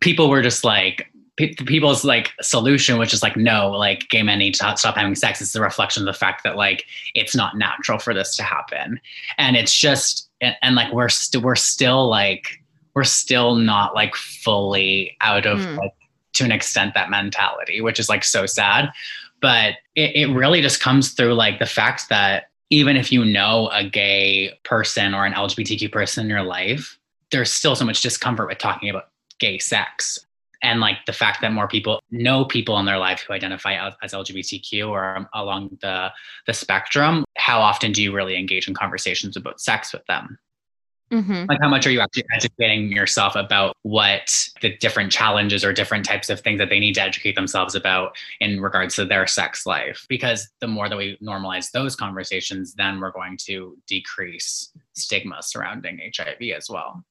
[0.00, 4.54] people were just like, people's like solution which is like no like gay men need
[4.54, 7.98] to stop having sex it's a reflection of the fact that like it's not natural
[7.98, 9.00] for this to happen
[9.36, 12.62] and it's just and, and like we're still we're still like
[12.94, 15.76] we're still not like fully out of mm.
[15.76, 15.92] like
[16.32, 18.90] to an extent that mentality which is like so sad
[19.40, 23.68] but it, it really just comes through like the fact that even if you know
[23.72, 26.98] a gay person or an LGBTQ person in your life,
[27.30, 30.23] there's still so much discomfort with talking about gay sex.
[30.64, 34.12] And like the fact that more people know people in their life who identify as
[34.14, 36.10] LGBTQ or along the,
[36.46, 40.38] the spectrum, how often do you really engage in conversations about sex with them?
[41.12, 41.44] Mm-hmm.
[41.48, 46.06] Like, how much are you actually educating yourself about what the different challenges or different
[46.06, 49.66] types of things that they need to educate themselves about in regards to their sex
[49.66, 50.06] life?
[50.08, 56.00] Because the more that we normalize those conversations, then we're going to decrease stigma surrounding
[56.16, 57.04] HIV as well.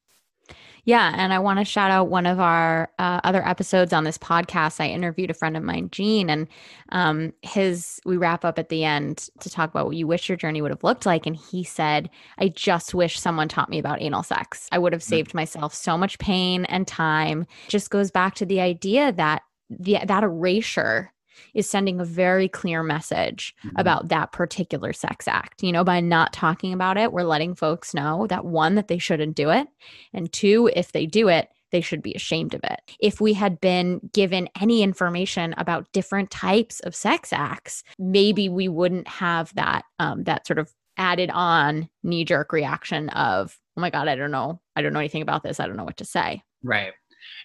[0.85, 1.13] Yeah.
[1.15, 4.81] And I want to shout out one of our uh, other episodes on this podcast.
[4.81, 6.47] I interviewed a friend of mine, Gene, and
[6.89, 10.35] um, his, we wrap up at the end to talk about what you wish your
[10.35, 11.25] journey would have looked like.
[11.25, 14.67] And he said, I just wish someone taught me about anal sex.
[14.73, 15.05] I would have mm.
[15.05, 17.45] saved myself so much pain and time.
[17.69, 21.12] Just goes back to the idea that the, that erasure
[21.53, 23.75] is sending a very clear message mm-hmm.
[23.77, 25.63] about that particular sex act.
[25.63, 28.97] You know, by not talking about it, we're letting folks know that one, that they
[28.97, 29.67] shouldn't do it.
[30.13, 32.79] And two, if they do it, they should be ashamed of it.
[32.99, 38.67] If we had been given any information about different types of sex acts, maybe we
[38.67, 43.89] wouldn't have that um, that sort of added on knee jerk reaction of, oh my
[43.89, 44.61] God, I don't know.
[44.75, 45.59] I don't know anything about this.
[45.59, 46.43] I don't know what to say.
[46.63, 46.93] Right.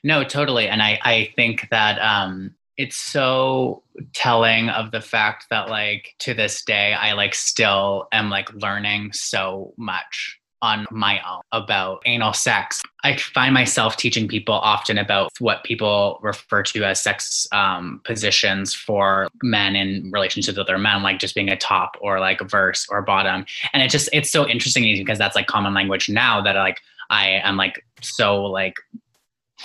[0.05, 0.69] No, totally.
[0.69, 3.83] And I, I think that um, it's so
[4.15, 9.13] telling of the fact that like to this day i like still am like learning
[9.13, 12.83] so much on my own about anal sex.
[13.05, 18.75] I find myself teaching people often about what people refer to as sex um, positions
[18.75, 22.45] for men in relationships with other men, like just being a top or like a
[22.45, 23.47] verse or bottom.
[23.73, 27.41] And it just, it's so interesting because that's like common language now that like I
[27.43, 28.75] am like so like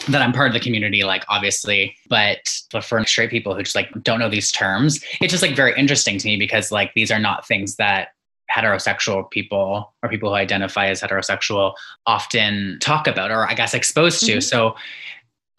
[0.10, 2.40] that I'm part of the community, like obviously, but
[2.72, 5.78] but for straight people who just like don't know these terms, it's just like very
[5.78, 8.10] interesting to me because like these are not things that
[8.54, 11.74] heterosexual people or people who identify as heterosexual
[12.06, 14.34] often talk about or I guess exposed to.
[14.34, 14.42] Mm-hmm.
[14.42, 14.76] So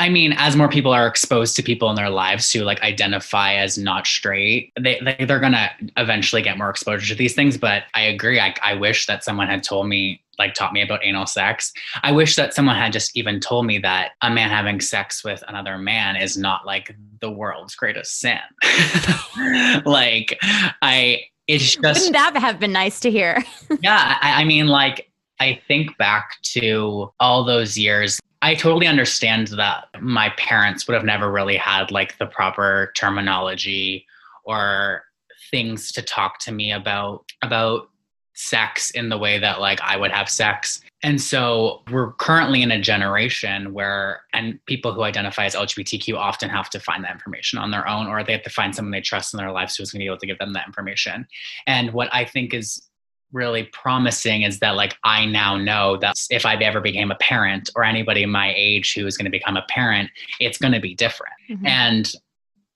[0.01, 3.55] I mean, as more people are exposed to people in their lives who like identify
[3.55, 7.57] as not straight, they, they they're gonna eventually get more exposure to these things.
[7.57, 8.41] But I agree.
[8.41, 11.73] I, I wish that someone had told me like taught me about anal sex.
[12.03, 15.43] I wish that someone had just even told me that a man having sex with
[15.49, 18.39] another man is not like the world's greatest sin.
[19.85, 20.39] like
[20.83, 23.45] I it's just Wouldn't that have been nice to hear?
[23.83, 29.49] yeah, I, I mean like I think back to all those years I totally understand
[29.57, 34.05] that my parents would have never really had like the proper terminology
[34.45, 35.05] or
[35.51, 37.89] things to talk to me about about
[38.35, 40.81] sex in the way that like I would have sex.
[41.03, 46.49] And so we're currently in a generation where and people who identify as LGBTQ often
[46.49, 49.01] have to find that information on their own or they have to find someone they
[49.01, 51.27] trust in their lives who's going to be able to give them that information.
[51.67, 52.89] And what I think is
[53.33, 57.69] really promising is that like I now know that if I ever became a parent
[57.77, 60.95] or anybody my age who is going to become a parent, it's going to be
[60.95, 61.35] different.
[61.51, 61.67] Mm-hmm.
[61.67, 62.13] And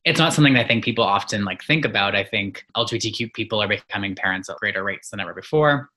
[0.04, 2.14] it's not something I think people often like think about.
[2.14, 5.90] I think LGBTQ people are becoming parents at greater rates than ever before.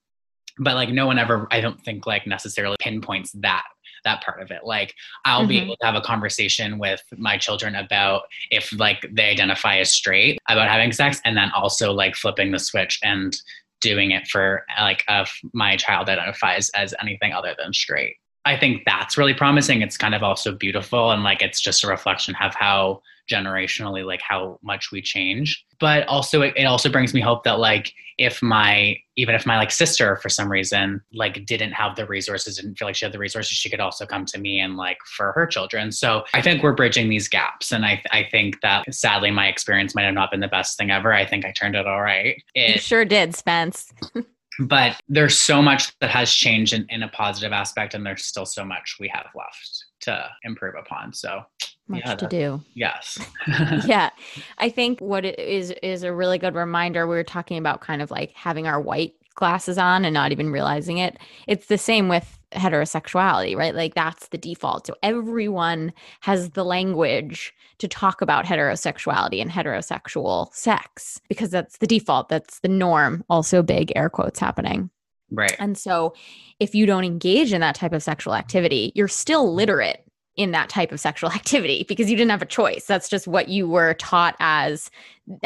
[0.57, 3.63] But like no one ever I don't think like necessarily pinpoints that
[4.03, 4.61] that part of it.
[4.63, 4.93] Like
[5.25, 5.49] I'll mm-hmm.
[5.49, 9.91] be able to have a conversation with my children about if like they identify as
[9.91, 13.37] straight about having sex and then also like flipping the switch and
[13.81, 18.15] doing it for like if my child identifies as anything other than straight.
[18.43, 19.81] I think that's really promising.
[19.81, 24.21] It's kind of also beautiful and like it's just a reflection of how generationally like
[24.21, 25.65] how much we change.
[25.79, 29.57] But also it, it, also brings me hope that like if my even if my
[29.57, 33.13] like sister for some reason like didn't have the resources didn't feel like she had
[33.13, 35.91] the resources she could also come to me and like for her children.
[35.91, 37.71] So i think we're bridging these gaps.
[37.71, 40.91] And i i think that sadly my experience might have not been the best thing
[40.91, 41.13] ever.
[41.13, 42.41] I think i turned it all right.
[42.53, 43.93] It, you sure did spence.
[44.59, 48.45] But there's so much that has changed in, in a positive aspect and there's still
[48.45, 51.41] so much we have left to improve upon so
[51.87, 52.61] much yeah, to do.
[52.73, 53.19] Yes.
[53.85, 54.09] yeah.
[54.57, 57.07] I think what it is is a really good reminder.
[57.07, 60.51] We were talking about kind of like having our white glasses on and not even
[60.51, 61.17] realizing it.
[61.47, 63.73] It's the same with heterosexuality, right?
[63.73, 64.87] Like that's the default.
[64.87, 71.87] So everyone has the language to talk about heterosexuality and heterosexual sex because that's the
[71.87, 72.29] default.
[72.29, 73.23] That's the norm.
[73.29, 74.89] Also big air quotes happening.
[75.31, 75.55] Right.
[75.59, 76.13] And so
[76.59, 79.55] if you don't engage in that type of sexual activity, you're still mm-hmm.
[79.55, 80.05] literate
[80.41, 82.85] in that type of sexual activity because you didn't have a choice.
[82.85, 84.89] That's just what you were taught as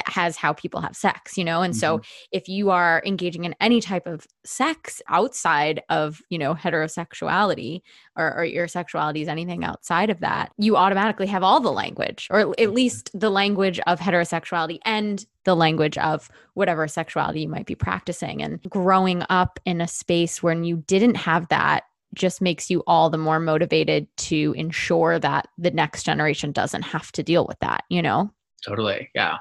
[0.06, 1.62] has how people have sex, you know?
[1.62, 1.80] And mm-hmm.
[1.80, 7.82] so if you are engaging in any type of sex outside of, you know, heterosexuality
[8.16, 12.28] or, or your sexuality is anything outside of that, you automatically have all the language,
[12.32, 12.74] or at mm-hmm.
[12.74, 18.42] least the language of heterosexuality and the language of whatever sexuality you might be practicing.
[18.42, 21.84] And growing up in a space when you didn't have that
[22.16, 27.12] just makes you all the more motivated to ensure that the next generation doesn't have
[27.14, 28.32] to deal with that, you know?
[28.66, 29.10] Totally.
[29.14, 29.38] Yeah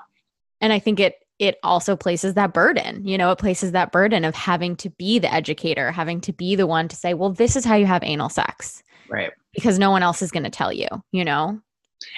[0.64, 4.24] and i think it it also places that burden you know it places that burden
[4.24, 7.54] of having to be the educator having to be the one to say well this
[7.54, 10.72] is how you have anal sex right because no one else is going to tell
[10.72, 11.60] you you know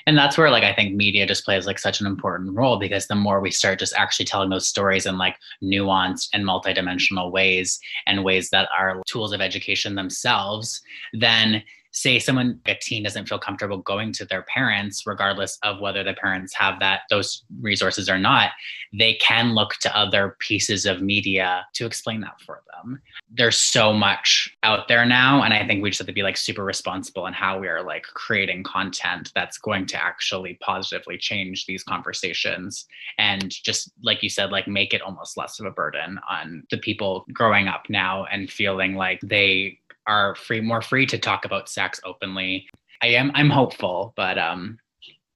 [0.07, 3.07] and that's where like i think media just plays like such an important role because
[3.07, 7.79] the more we start just actually telling those stories in like nuanced and multidimensional ways
[8.07, 10.81] and ways that are tools of education themselves
[11.13, 11.63] then
[11.97, 16.13] say someone a teen doesn't feel comfortable going to their parents regardless of whether the
[16.13, 18.51] parents have that those resources or not
[18.93, 23.01] they can look to other pieces of media to explain that for them.
[23.31, 26.37] There's so much out there now and i think we just have to be like
[26.37, 31.67] super responsible in how we are like creating content that's going to actually positively change
[31.67, 32.87] these conversations
[33.19, 36.79] and just like you said like make it almost less of a burden on the
[36.79, 41.69] people growing up now and feeling like they are free more free to talk about
[41.69, 42.67] sex openly.
[43.03, 44.79] I am I'm hopeful, but um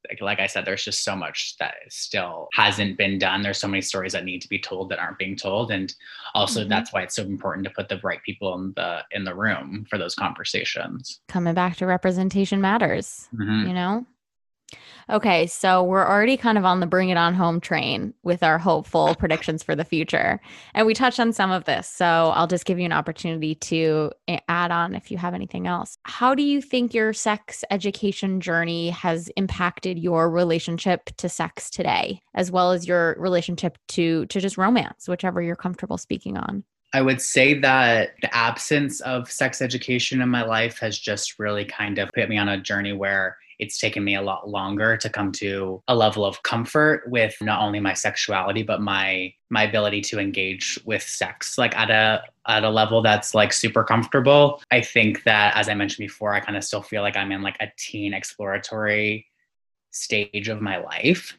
[0.09, 3.43] like, like I said, there's just so much that still hasn't been done.
[3.43, 5.95] There's so many stories that need to be told that aren't being told, and
[6.35, 6.68] also mm-hmm.
[6.68, 9.87] that's why it's so important to put the right people in the in the room
[9.89, 11.21] for those conversations.
[11.29, 13.68] Coming back to representation matters, mm-hmm.
[13.68, 14.07] you know.
[15.09, 18.59] Okay, so we're already kind of on the bring it on home train with our
[18.59, 20.41] hopeful predictions for the future.
[20.75, 21.89] And we touched on some of this.
[21.89, 25.66] So I'll just give you an opportunity to eh, add on if you have anything
[25.66, 25.99] else.
[26.05, 32.21] How do you think your sex education journey has impacted your relationship to sex today,
[32.35, 36.64] as well as your relationship to to just romance, whichever you're comfortable speaking on?
[36.93, 41.64] I would say that the absence of sex education in my life has just really
[41.64, 45.11] kind of put me on a journey where it's taken me a lot longer to
[45.11, 50.01] come to a level of comfort with not only my sexuality but my my ability
[50.01, 51.59] to engage with sex.
[51.59, 55.74] Like at a at a level that's like super comfortable i think that as i
[55.74, 59.26] mentioned before i kind of still feel like i'm in like a teen exploratory
[59.93, 61.36] stage of my life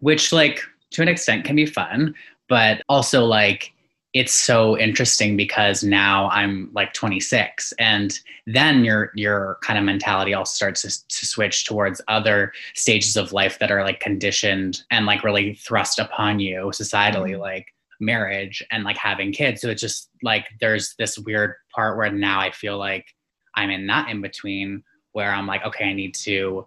[0.00, 2.14] which like to an extent can be fun
[2.48, 3.72] but also like
[4.16, 10.32] it's so interesting because now I'm like 26 and then your your kind of mentality
[10.32, 15.04] also starts to, to, switch towards other stages of life that are like conditioned and
[15.04, 17.42] like really thrust upon you societally mm-hmm.
[17.42, 22.10] like marriage and like having kids so it's just like there's this weird part where
[22.10, 23.14] now I feel like
[23.54, 26.66] I'm in that in between where I'm like okay I need to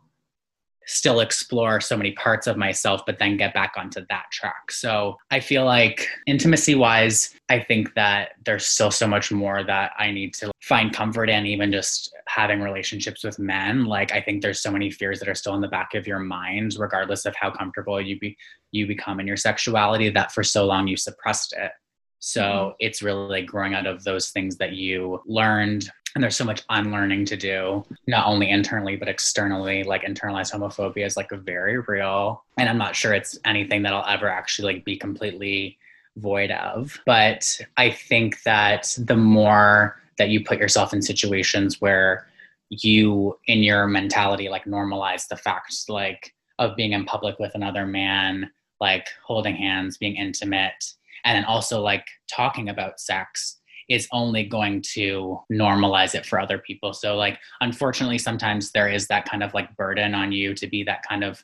[0.89, 4.71] still explore so many parts of myself, but then get back onto that track.
[4.71, 9.91] So I feel like intimacy wise, I think that there's still so much more that
[9.99, 13.85] I need to find comfort in, even just having relationships with men.
[13.85, 16.19] Like I think there's so many fears that are still in the back of your
[16.19, 18.35] mind, regardless of how comfortable you be
[18.71, 21.71] you become in your sexuality, that for so long you suppressed it.
[22.19, 22.75] So mm-hmm.
[22.79, 26.63] it's really like growing out of those things that you learned and there's so much
[26.69, 31.79] unlearning to do not only internally but externally like internalized homophobia is like a very
[31.79, 32.43] real.
[32.57, 35.77] And i'm not sure it's anything that i'll ever actually like be completely
[36.17, 36.99] void of.
[37.05, 42.27] But i think that the more that you put yourself in situations where
[42.69, 47.87] you in your mentality like normalize the facts like of being in public with another
[47.87, 50.93] man like holding hands being intimate
[51.25, 53.58] and then also like talking about sex
[53.89, 56.93] is only going to normalize it for other people.
[56.93, 60.83] So, like, unfortunately, sometimes there is that kind of like burden on you to be
[60.83, 61.43] that kind of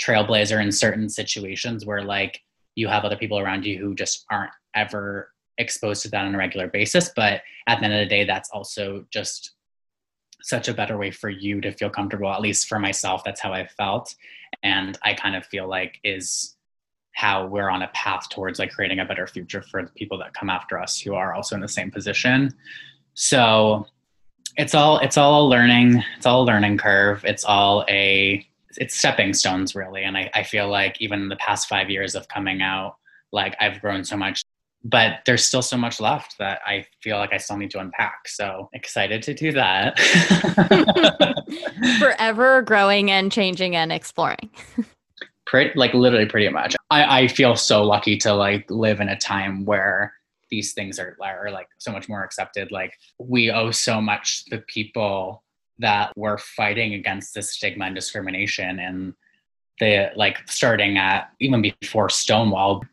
[0.00, 2.42] trailblazer in certain situations where, like,
[2.74, 6.38] you have other people around you who just aren't ever exposed to that on a
[6.38, 7.10] regular basis.
[7.16, 9.52] But at the end of the day, that's also just
[10.42, 12.30] such a better way for you to feel comfortable.
[12.30, 14.14] At least for myself, that's how I felt.
[14.62, 16.54] And I kind of feel like is
[17.12, 20.34] how we're on a path towards like creating a better future for the people that
[20.34, 22.54] come after us who are also in the same position.
[23.14, 23.86] So
[24.56, 27.24] it's all it's all a learning it's all a learning curve.
[27.24, 28.46] It's all a
[28.76, 30.04] it's stepping stones really.
[30.04, 32.96] And I, I feel like even in the past five years of coming out
[33.32, 34.44] like i've grown so much
[34.84, 38.28] but there's still so much left that i feel like i still need to unpack.
[38.28, 39.98] So excited to do that.
[41.98, 44.50] Forever growing and changing and exploring
[45.48, 49.18] pretty like literally pretty much I, I feel so lucky to like live in a
[49.18, 50.12] time where
[50.50, 54.56] these things are, are like so much more accepted like we owe so much to
[54.56, 55.42] the people
[55.78, 59.14] that we're fighting against this stigma and discrimination and
[59.80, 62.84] the like starting at even before Stonewall.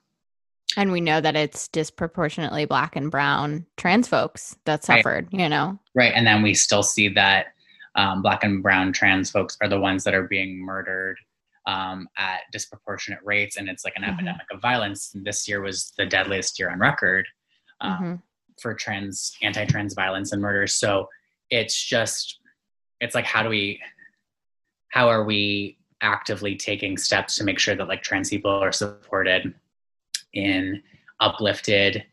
[0.77, 5.41] And we know that it's disproportionately black and brown trans folks that suffered, right.
[5.41, 5.79] you know?
[5.95, 6.11] Right.
[6.13, 7.47] And then we still see that
[7.95, 11.17] um, black and brown trans folks are the ones that are being murdered
[11.67, 13.57] um, at disproportionate rates.
[13.57, 14.13] And it's like an mm-hmm.
[14.13, 15.13] epidemic of violence.
[15.13, 17.27] And This year was the deadliest year on record
[17.81, 18.15] um, mm-hmm.
[18.61, 20.73] for trans, anti trans violence and murders.
[20.73, 21.09] So
[21.49, 22.39] it's just,
[23.01, 23.81] it's like, how do we,
[24.89, 29.53] how are we actively taking steps to make sure that like trans people are supported
[30.33, 30.81] in
[31.19, 32.03] uplifted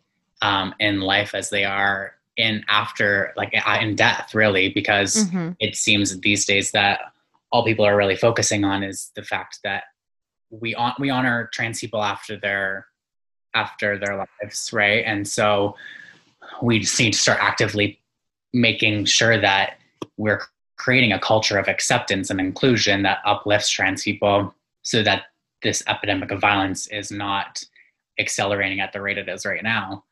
[0.40, 5.50] um, in life as they are in after like in death really because mm-hmm.
[5.60, 7.12] it seems these days that
[7.52, 9.84] all people are really focusing on is the fact that
[10.50, 12.86] we on, we honor trans people after their
[13.54, 15.76] after their lives right and so
[16.62, 18.00] we just need to start actively
[18.52, 19.78] making sure that
[20.16, 20.40] we're
[20.76, 25.24] creating a culture of acceptance and inclusion that uplifts trans people so that
[25.62, 27.62] this epidemic of violence is not
[28.18, 30.04] accelerating at the rate it is right now.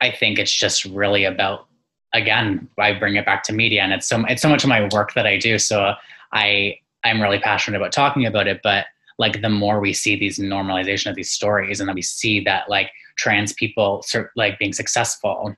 [0.00, 1.66] I think it's just really about
[2.12, 4.88] again, I bring it back to media and it's so it's so much of my
[4.92, 5.58] work that I do.
[5.58, 5.94] So
[6.32, 8.86] I I'm really passionate about talking about it, but
[9.18, 12.68] like the more we see these normalization of these stories and then we see that
[12.68, 14.04] like trans people
[14.36, 15.54] like being successful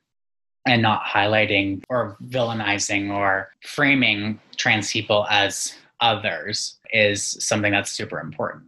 [0.67, 8.19] and not highlighting or villainizing or framing trans people as others is something that's super
[8.19, 8.63] important.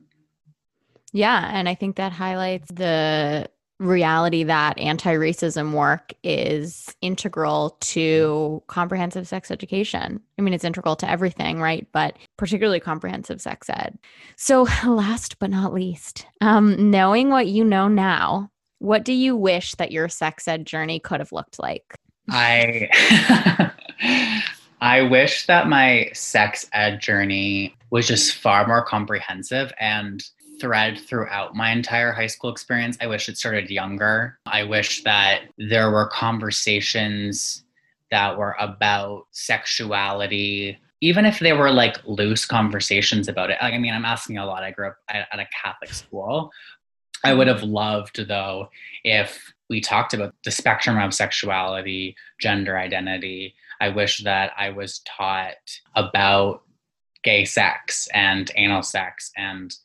[1.12, 1.50] Yeah.
[1.52, 3.50] And I think that highlights the
[3.80, 10.20] reality that anti racism work is integral to comprehensive sex education.
[10.38, 11.88] I mean, it's integral to everything, right?
[11.92, 13.98] But particularly comprehensive sex ed.
[14.36, 18.50] So, last but not least, um, knowing what you know now,
[18.80, 21.96] what do you wish that your sex ed journey could have looked like?
[22.30, 22.90] I
[24.82, 30.24] I wish that my sex ed journey was just far more comprehensive and
[30.60, 32.98] thread throughout my entire high school experience.
[33.02, 34.40] I wish it started younger.
[34.46, 37.64] I wish that there were conversations
[38.12, 43.58] that were about sexuality, even if they were like loose conversations about it.
[43.62, 44.64] Like, I mean, I'm asking a lot.
[44.64, 46.52] I grew up at, a Catholic school.
[47.24, 48.70] I would have loved, though,
[49.04, 53.56] if we talked about the spectrum of sexuality, gender identity.
[53.82, 56.64] I wish that I was taught about
[57.24, 59.76] gay sex and anal sex and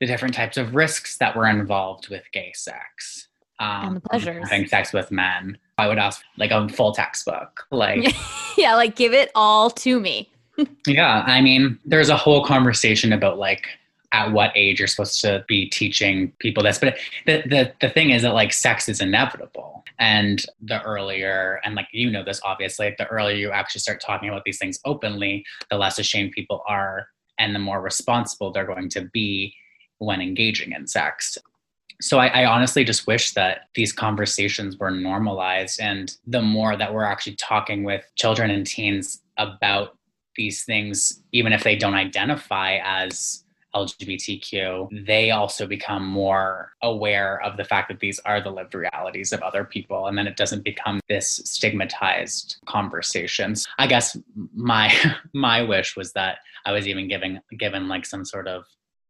[0.00, 3.28] the different types of risks that were involved with gay sex.
[3.58, 4.48] Um, and the pleasures.
[4.48, 5.58] Having sex with men.
[5.78, 7.66] I would ask like a full textbook.
[7.70, 8.14] Like
[8.56, 10.30] Yeah, like give it all to me.
[10.86, 11.22] yeah.
[11.26, 13.68] I mean, there's a whole conversation about like
[14.12, 16.78] at what age you're supposed to be teaching people this.
[16.78, 19.84] But the, the, the thing is that like sex is inevitable.
[19.98, 24.28] And the earlier, and like you know this obviously, the earlier you actually start talking
[24.28, 28.88] about these things openly, the less ashamed people are and the more responsible they're going
[28.90, 29.54] to be
[29.98, 31.38] when engaging in sex.
[32.00, 36.92] So I, I, honestly just wish that these conversations were normalized and the more that
[36.92, 39.96] we're actually talking with children and teens about
[40.36, 43.44] these things, even if they don't identify as
[43.76, 49.32] LGBTQ, they also become more aware of the fact that these are the lived realities
[49.32, 50.06] of other people.
[50.06, 53.66] And then it doesn't become this stigmatized conversations.
[53.78, 54.16] I guess
[54.54, 54.94] my
[55.34, 58.64] my wish was that I was even giving given like some sort of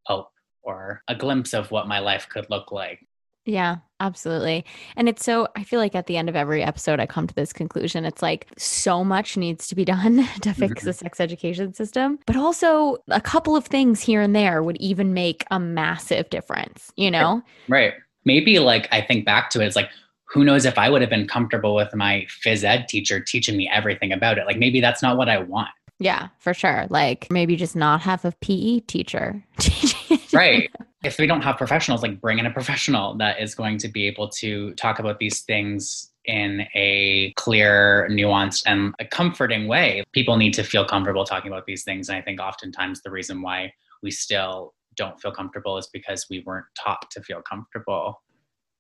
[0.05, 0.31] hope
[0.67, 3.07] or a glimpse of what my life could look like
[3.47, 4.65] yeah, absolutely.
[4.97, 7.35] And it's so, I feel like at the end of every episode, I come to
[7.35, 8.05] this conclusion.
[8.05, 10.87] It's like so much needs to be done to fix mm-hmm.
[10.87, 15.15] the sex education system, but also a couple of things here and there would even
[15.15, 17.41] make a massive difference, you know?
[17.69, 17.95] Right.
[18.25, 19.91] Maybe like I think back to it, it's like,
[20.25, 23.71] who knows if I would have been comfortable with my phys ed teacher teaching me
[23.73, 24.47] everything about it.
[24.47, 25.69] Like maybe that's not what I want.
[25.99, 26.87] Yeah, for sure.
[26.91, 29.43] Like maybe just not have a PE teacher.
[30.33, 30.71] right
[31.07, 34.07] if we don't have professionals, like bring in a professional that is going to be
[34.07, 40.03] able to talk about these things in a clear, nuanced, and a comforting way.
[40.13, 42.09] People need to feel comfortable talking about these things.
[42.09, 43.73] And I think oftentimes the reason why
[44.03, 48.23] we still don't feel comfortable is because we weren't taught to feel comfortable.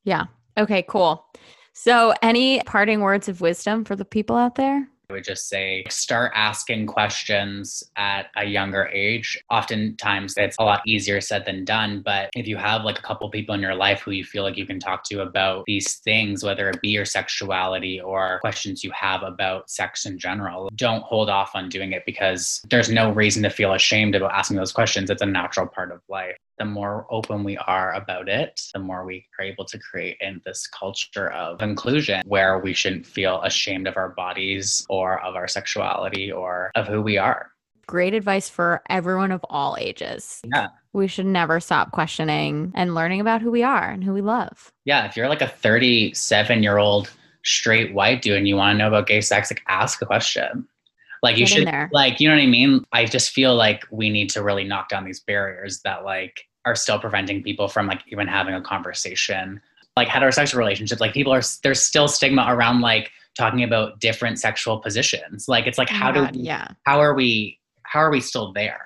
[0.04, 0.24] Yeah.
[0.58, 1.26] Okay, cool.
[1.74, 4.88] So, any parting words of wisdom for the people out there?
[5.08, 9.40] I would just say start asking questions at a younger age.
[9.50, 13.30] Oftentimes it's a lot easier said than done, but if you have like a couple
[13.30, 16.42] people in your life who you feel like you can talk to about these things,
[16.42, 21.30] whether it be your sexuality or questions you have about sex in general, don't hold
[21.30, 25.08] off on doing it because there's no reason to feel ashamed about asking those questions.
[25.08, 26.36] It's a natural part of life.
[26.58, 30.40] The more open we are about it, the more we are able to create in
[30.44, 35.48] this culture of inclusion where we shouldn't feel ashamed of our bodies or of our
[35.48, 37.50] sexuality or of who we are.
[37.86, 40.40] Great advice for everyone of all ages.
[40.52, 40.68] Yeah.
[40.92, 44.72] We should never stop questioning and learning about who we are and who we love.
[44.84, 45.06] Yeah.
[45.06, 47.10] If you're like a 37 year old
[47.44, 50.66] straight white dude and you want to know about gay sex, like ask a question.
[51.22, 51.88] Like you Get should there.
[51.92, 52.84] like you know what I mean?
[52.92, 56.74] I just feel like we need to really knock down these barriers that like are
[56.74, 59.60] still preventing people from like even having a conversation.
[59.96, 64.78] Like heterosexual relationships, like people are there's still stigma around like talking about different sexual
[64.78, 65.48] positions.
[65.48, 66.68] Like it's like Oh how do we, yeah.
[66.84, 68.80] how are we how are we still there?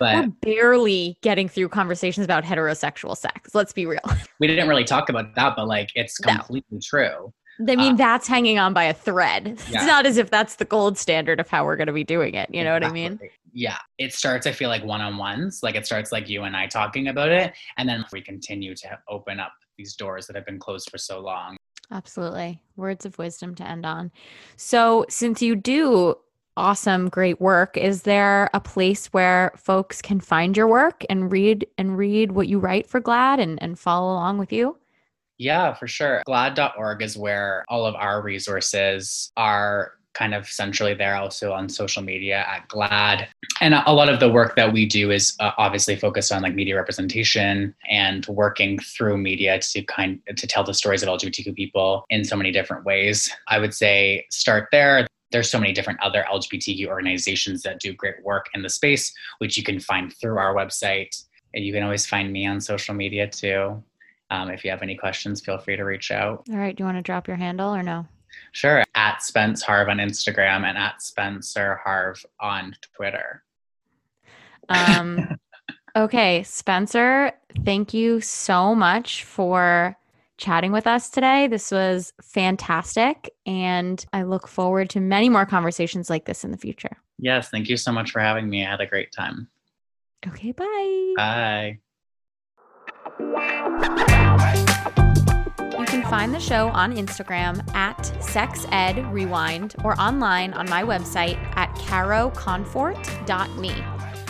[0.00, 3.54] But We're barely getting through conversations about heterosexual sex.
[3.54, 4.00] Let's be real.
[4.40, 6.32] we didn't really talk about that, but like it's No.
[6.34, 7.32] completely true.
[7.60, 9.58] I mean, Uh, that's hanging on by a thread.
[9.68, 12.34] It's not as if that's the gold standard of how we're going to be doing
[12.34, 12.52] it.
[12.52, 13.18] You know what I mean?
[13.52, 13.78] Yeah.
[13.98, 15.62] It starts, I feel like one on ones.
[15.62, 17.52] Like it starts like you and I talking about it.
[17.76, 21.20] And then we continue to open up these doors that have been closed for so
[21.20, 21.56] long.
[21.90, 22.60] Absolutely.
[22.76, 24.10] Words of wisdom to end on.
[24.56, 26.16] So, since you do
[26.56, 31.66] awesome, great work, is there a place where folks can find your work and read
[31.76, 34.76] and read what you write for GLAAD and, and follow along with you?
[35.38, 36.22] Yeah, for sure.
[36.26, 42.02] GLAAD.org is where all of our resources are kind of centrally there, also on social
[42.02, 43.26] media at GLAAD.
[43.60, 46.54] And a lot of the work that we do is uh, obviously focused on like
[46.54, 52.04] media representation and working through media to kind to tell the stories of LGBTQ people
[52.10, 53.30] in so many different ways.
[53.48, 55.06] I would say start there.
[55.32, 59.56] There's so many different other LGBTQ organizations that do great work in the space, which
[59.56, 61.24] you can find through our website.
[61.54, 63.82] And you can always find me on social media too.
[64.30, 66.44] Um, if you have any questions, feel free to reach out.
[66.50, 66.74] All right.
[66.74, 68.06] Do you want to drop your handle or no?
[68.52, 73.44] Sure, at Spence Harv on Instagram and at Spencer Harv on Twitter.
[74.68, 75.38] Um,
[75.96, 77.32] okay, Spencer,
[77.64, 79.96] thank you so much for
[80.36, 81.46] chatting with us today.
[81.46, 83.30] This was fantastic.
[83.46, 86.96] And I look forward to many more conversations like this in the future.
[87.18, 88.64] Yes, thank you so much for having me.
[88.64, 89.48] I had a great time.
[90.26, 91.14] Okay, bye.
[91.16, 91.78] Bye.
[93.18, 93.34] You
[95.86, 103.84] can find the show on Instagram at SexEdRewind or online on my website at caroconfort.me.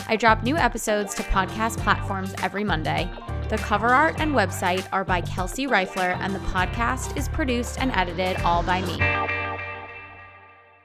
[0.06, 3.10] I drop new episodes to podcast platforms every Monday.
[3.48, 7.90] The cover art and website are by Kelsey Reifler, and the podcast is produced and
[7.92, 9.53] edited all by me.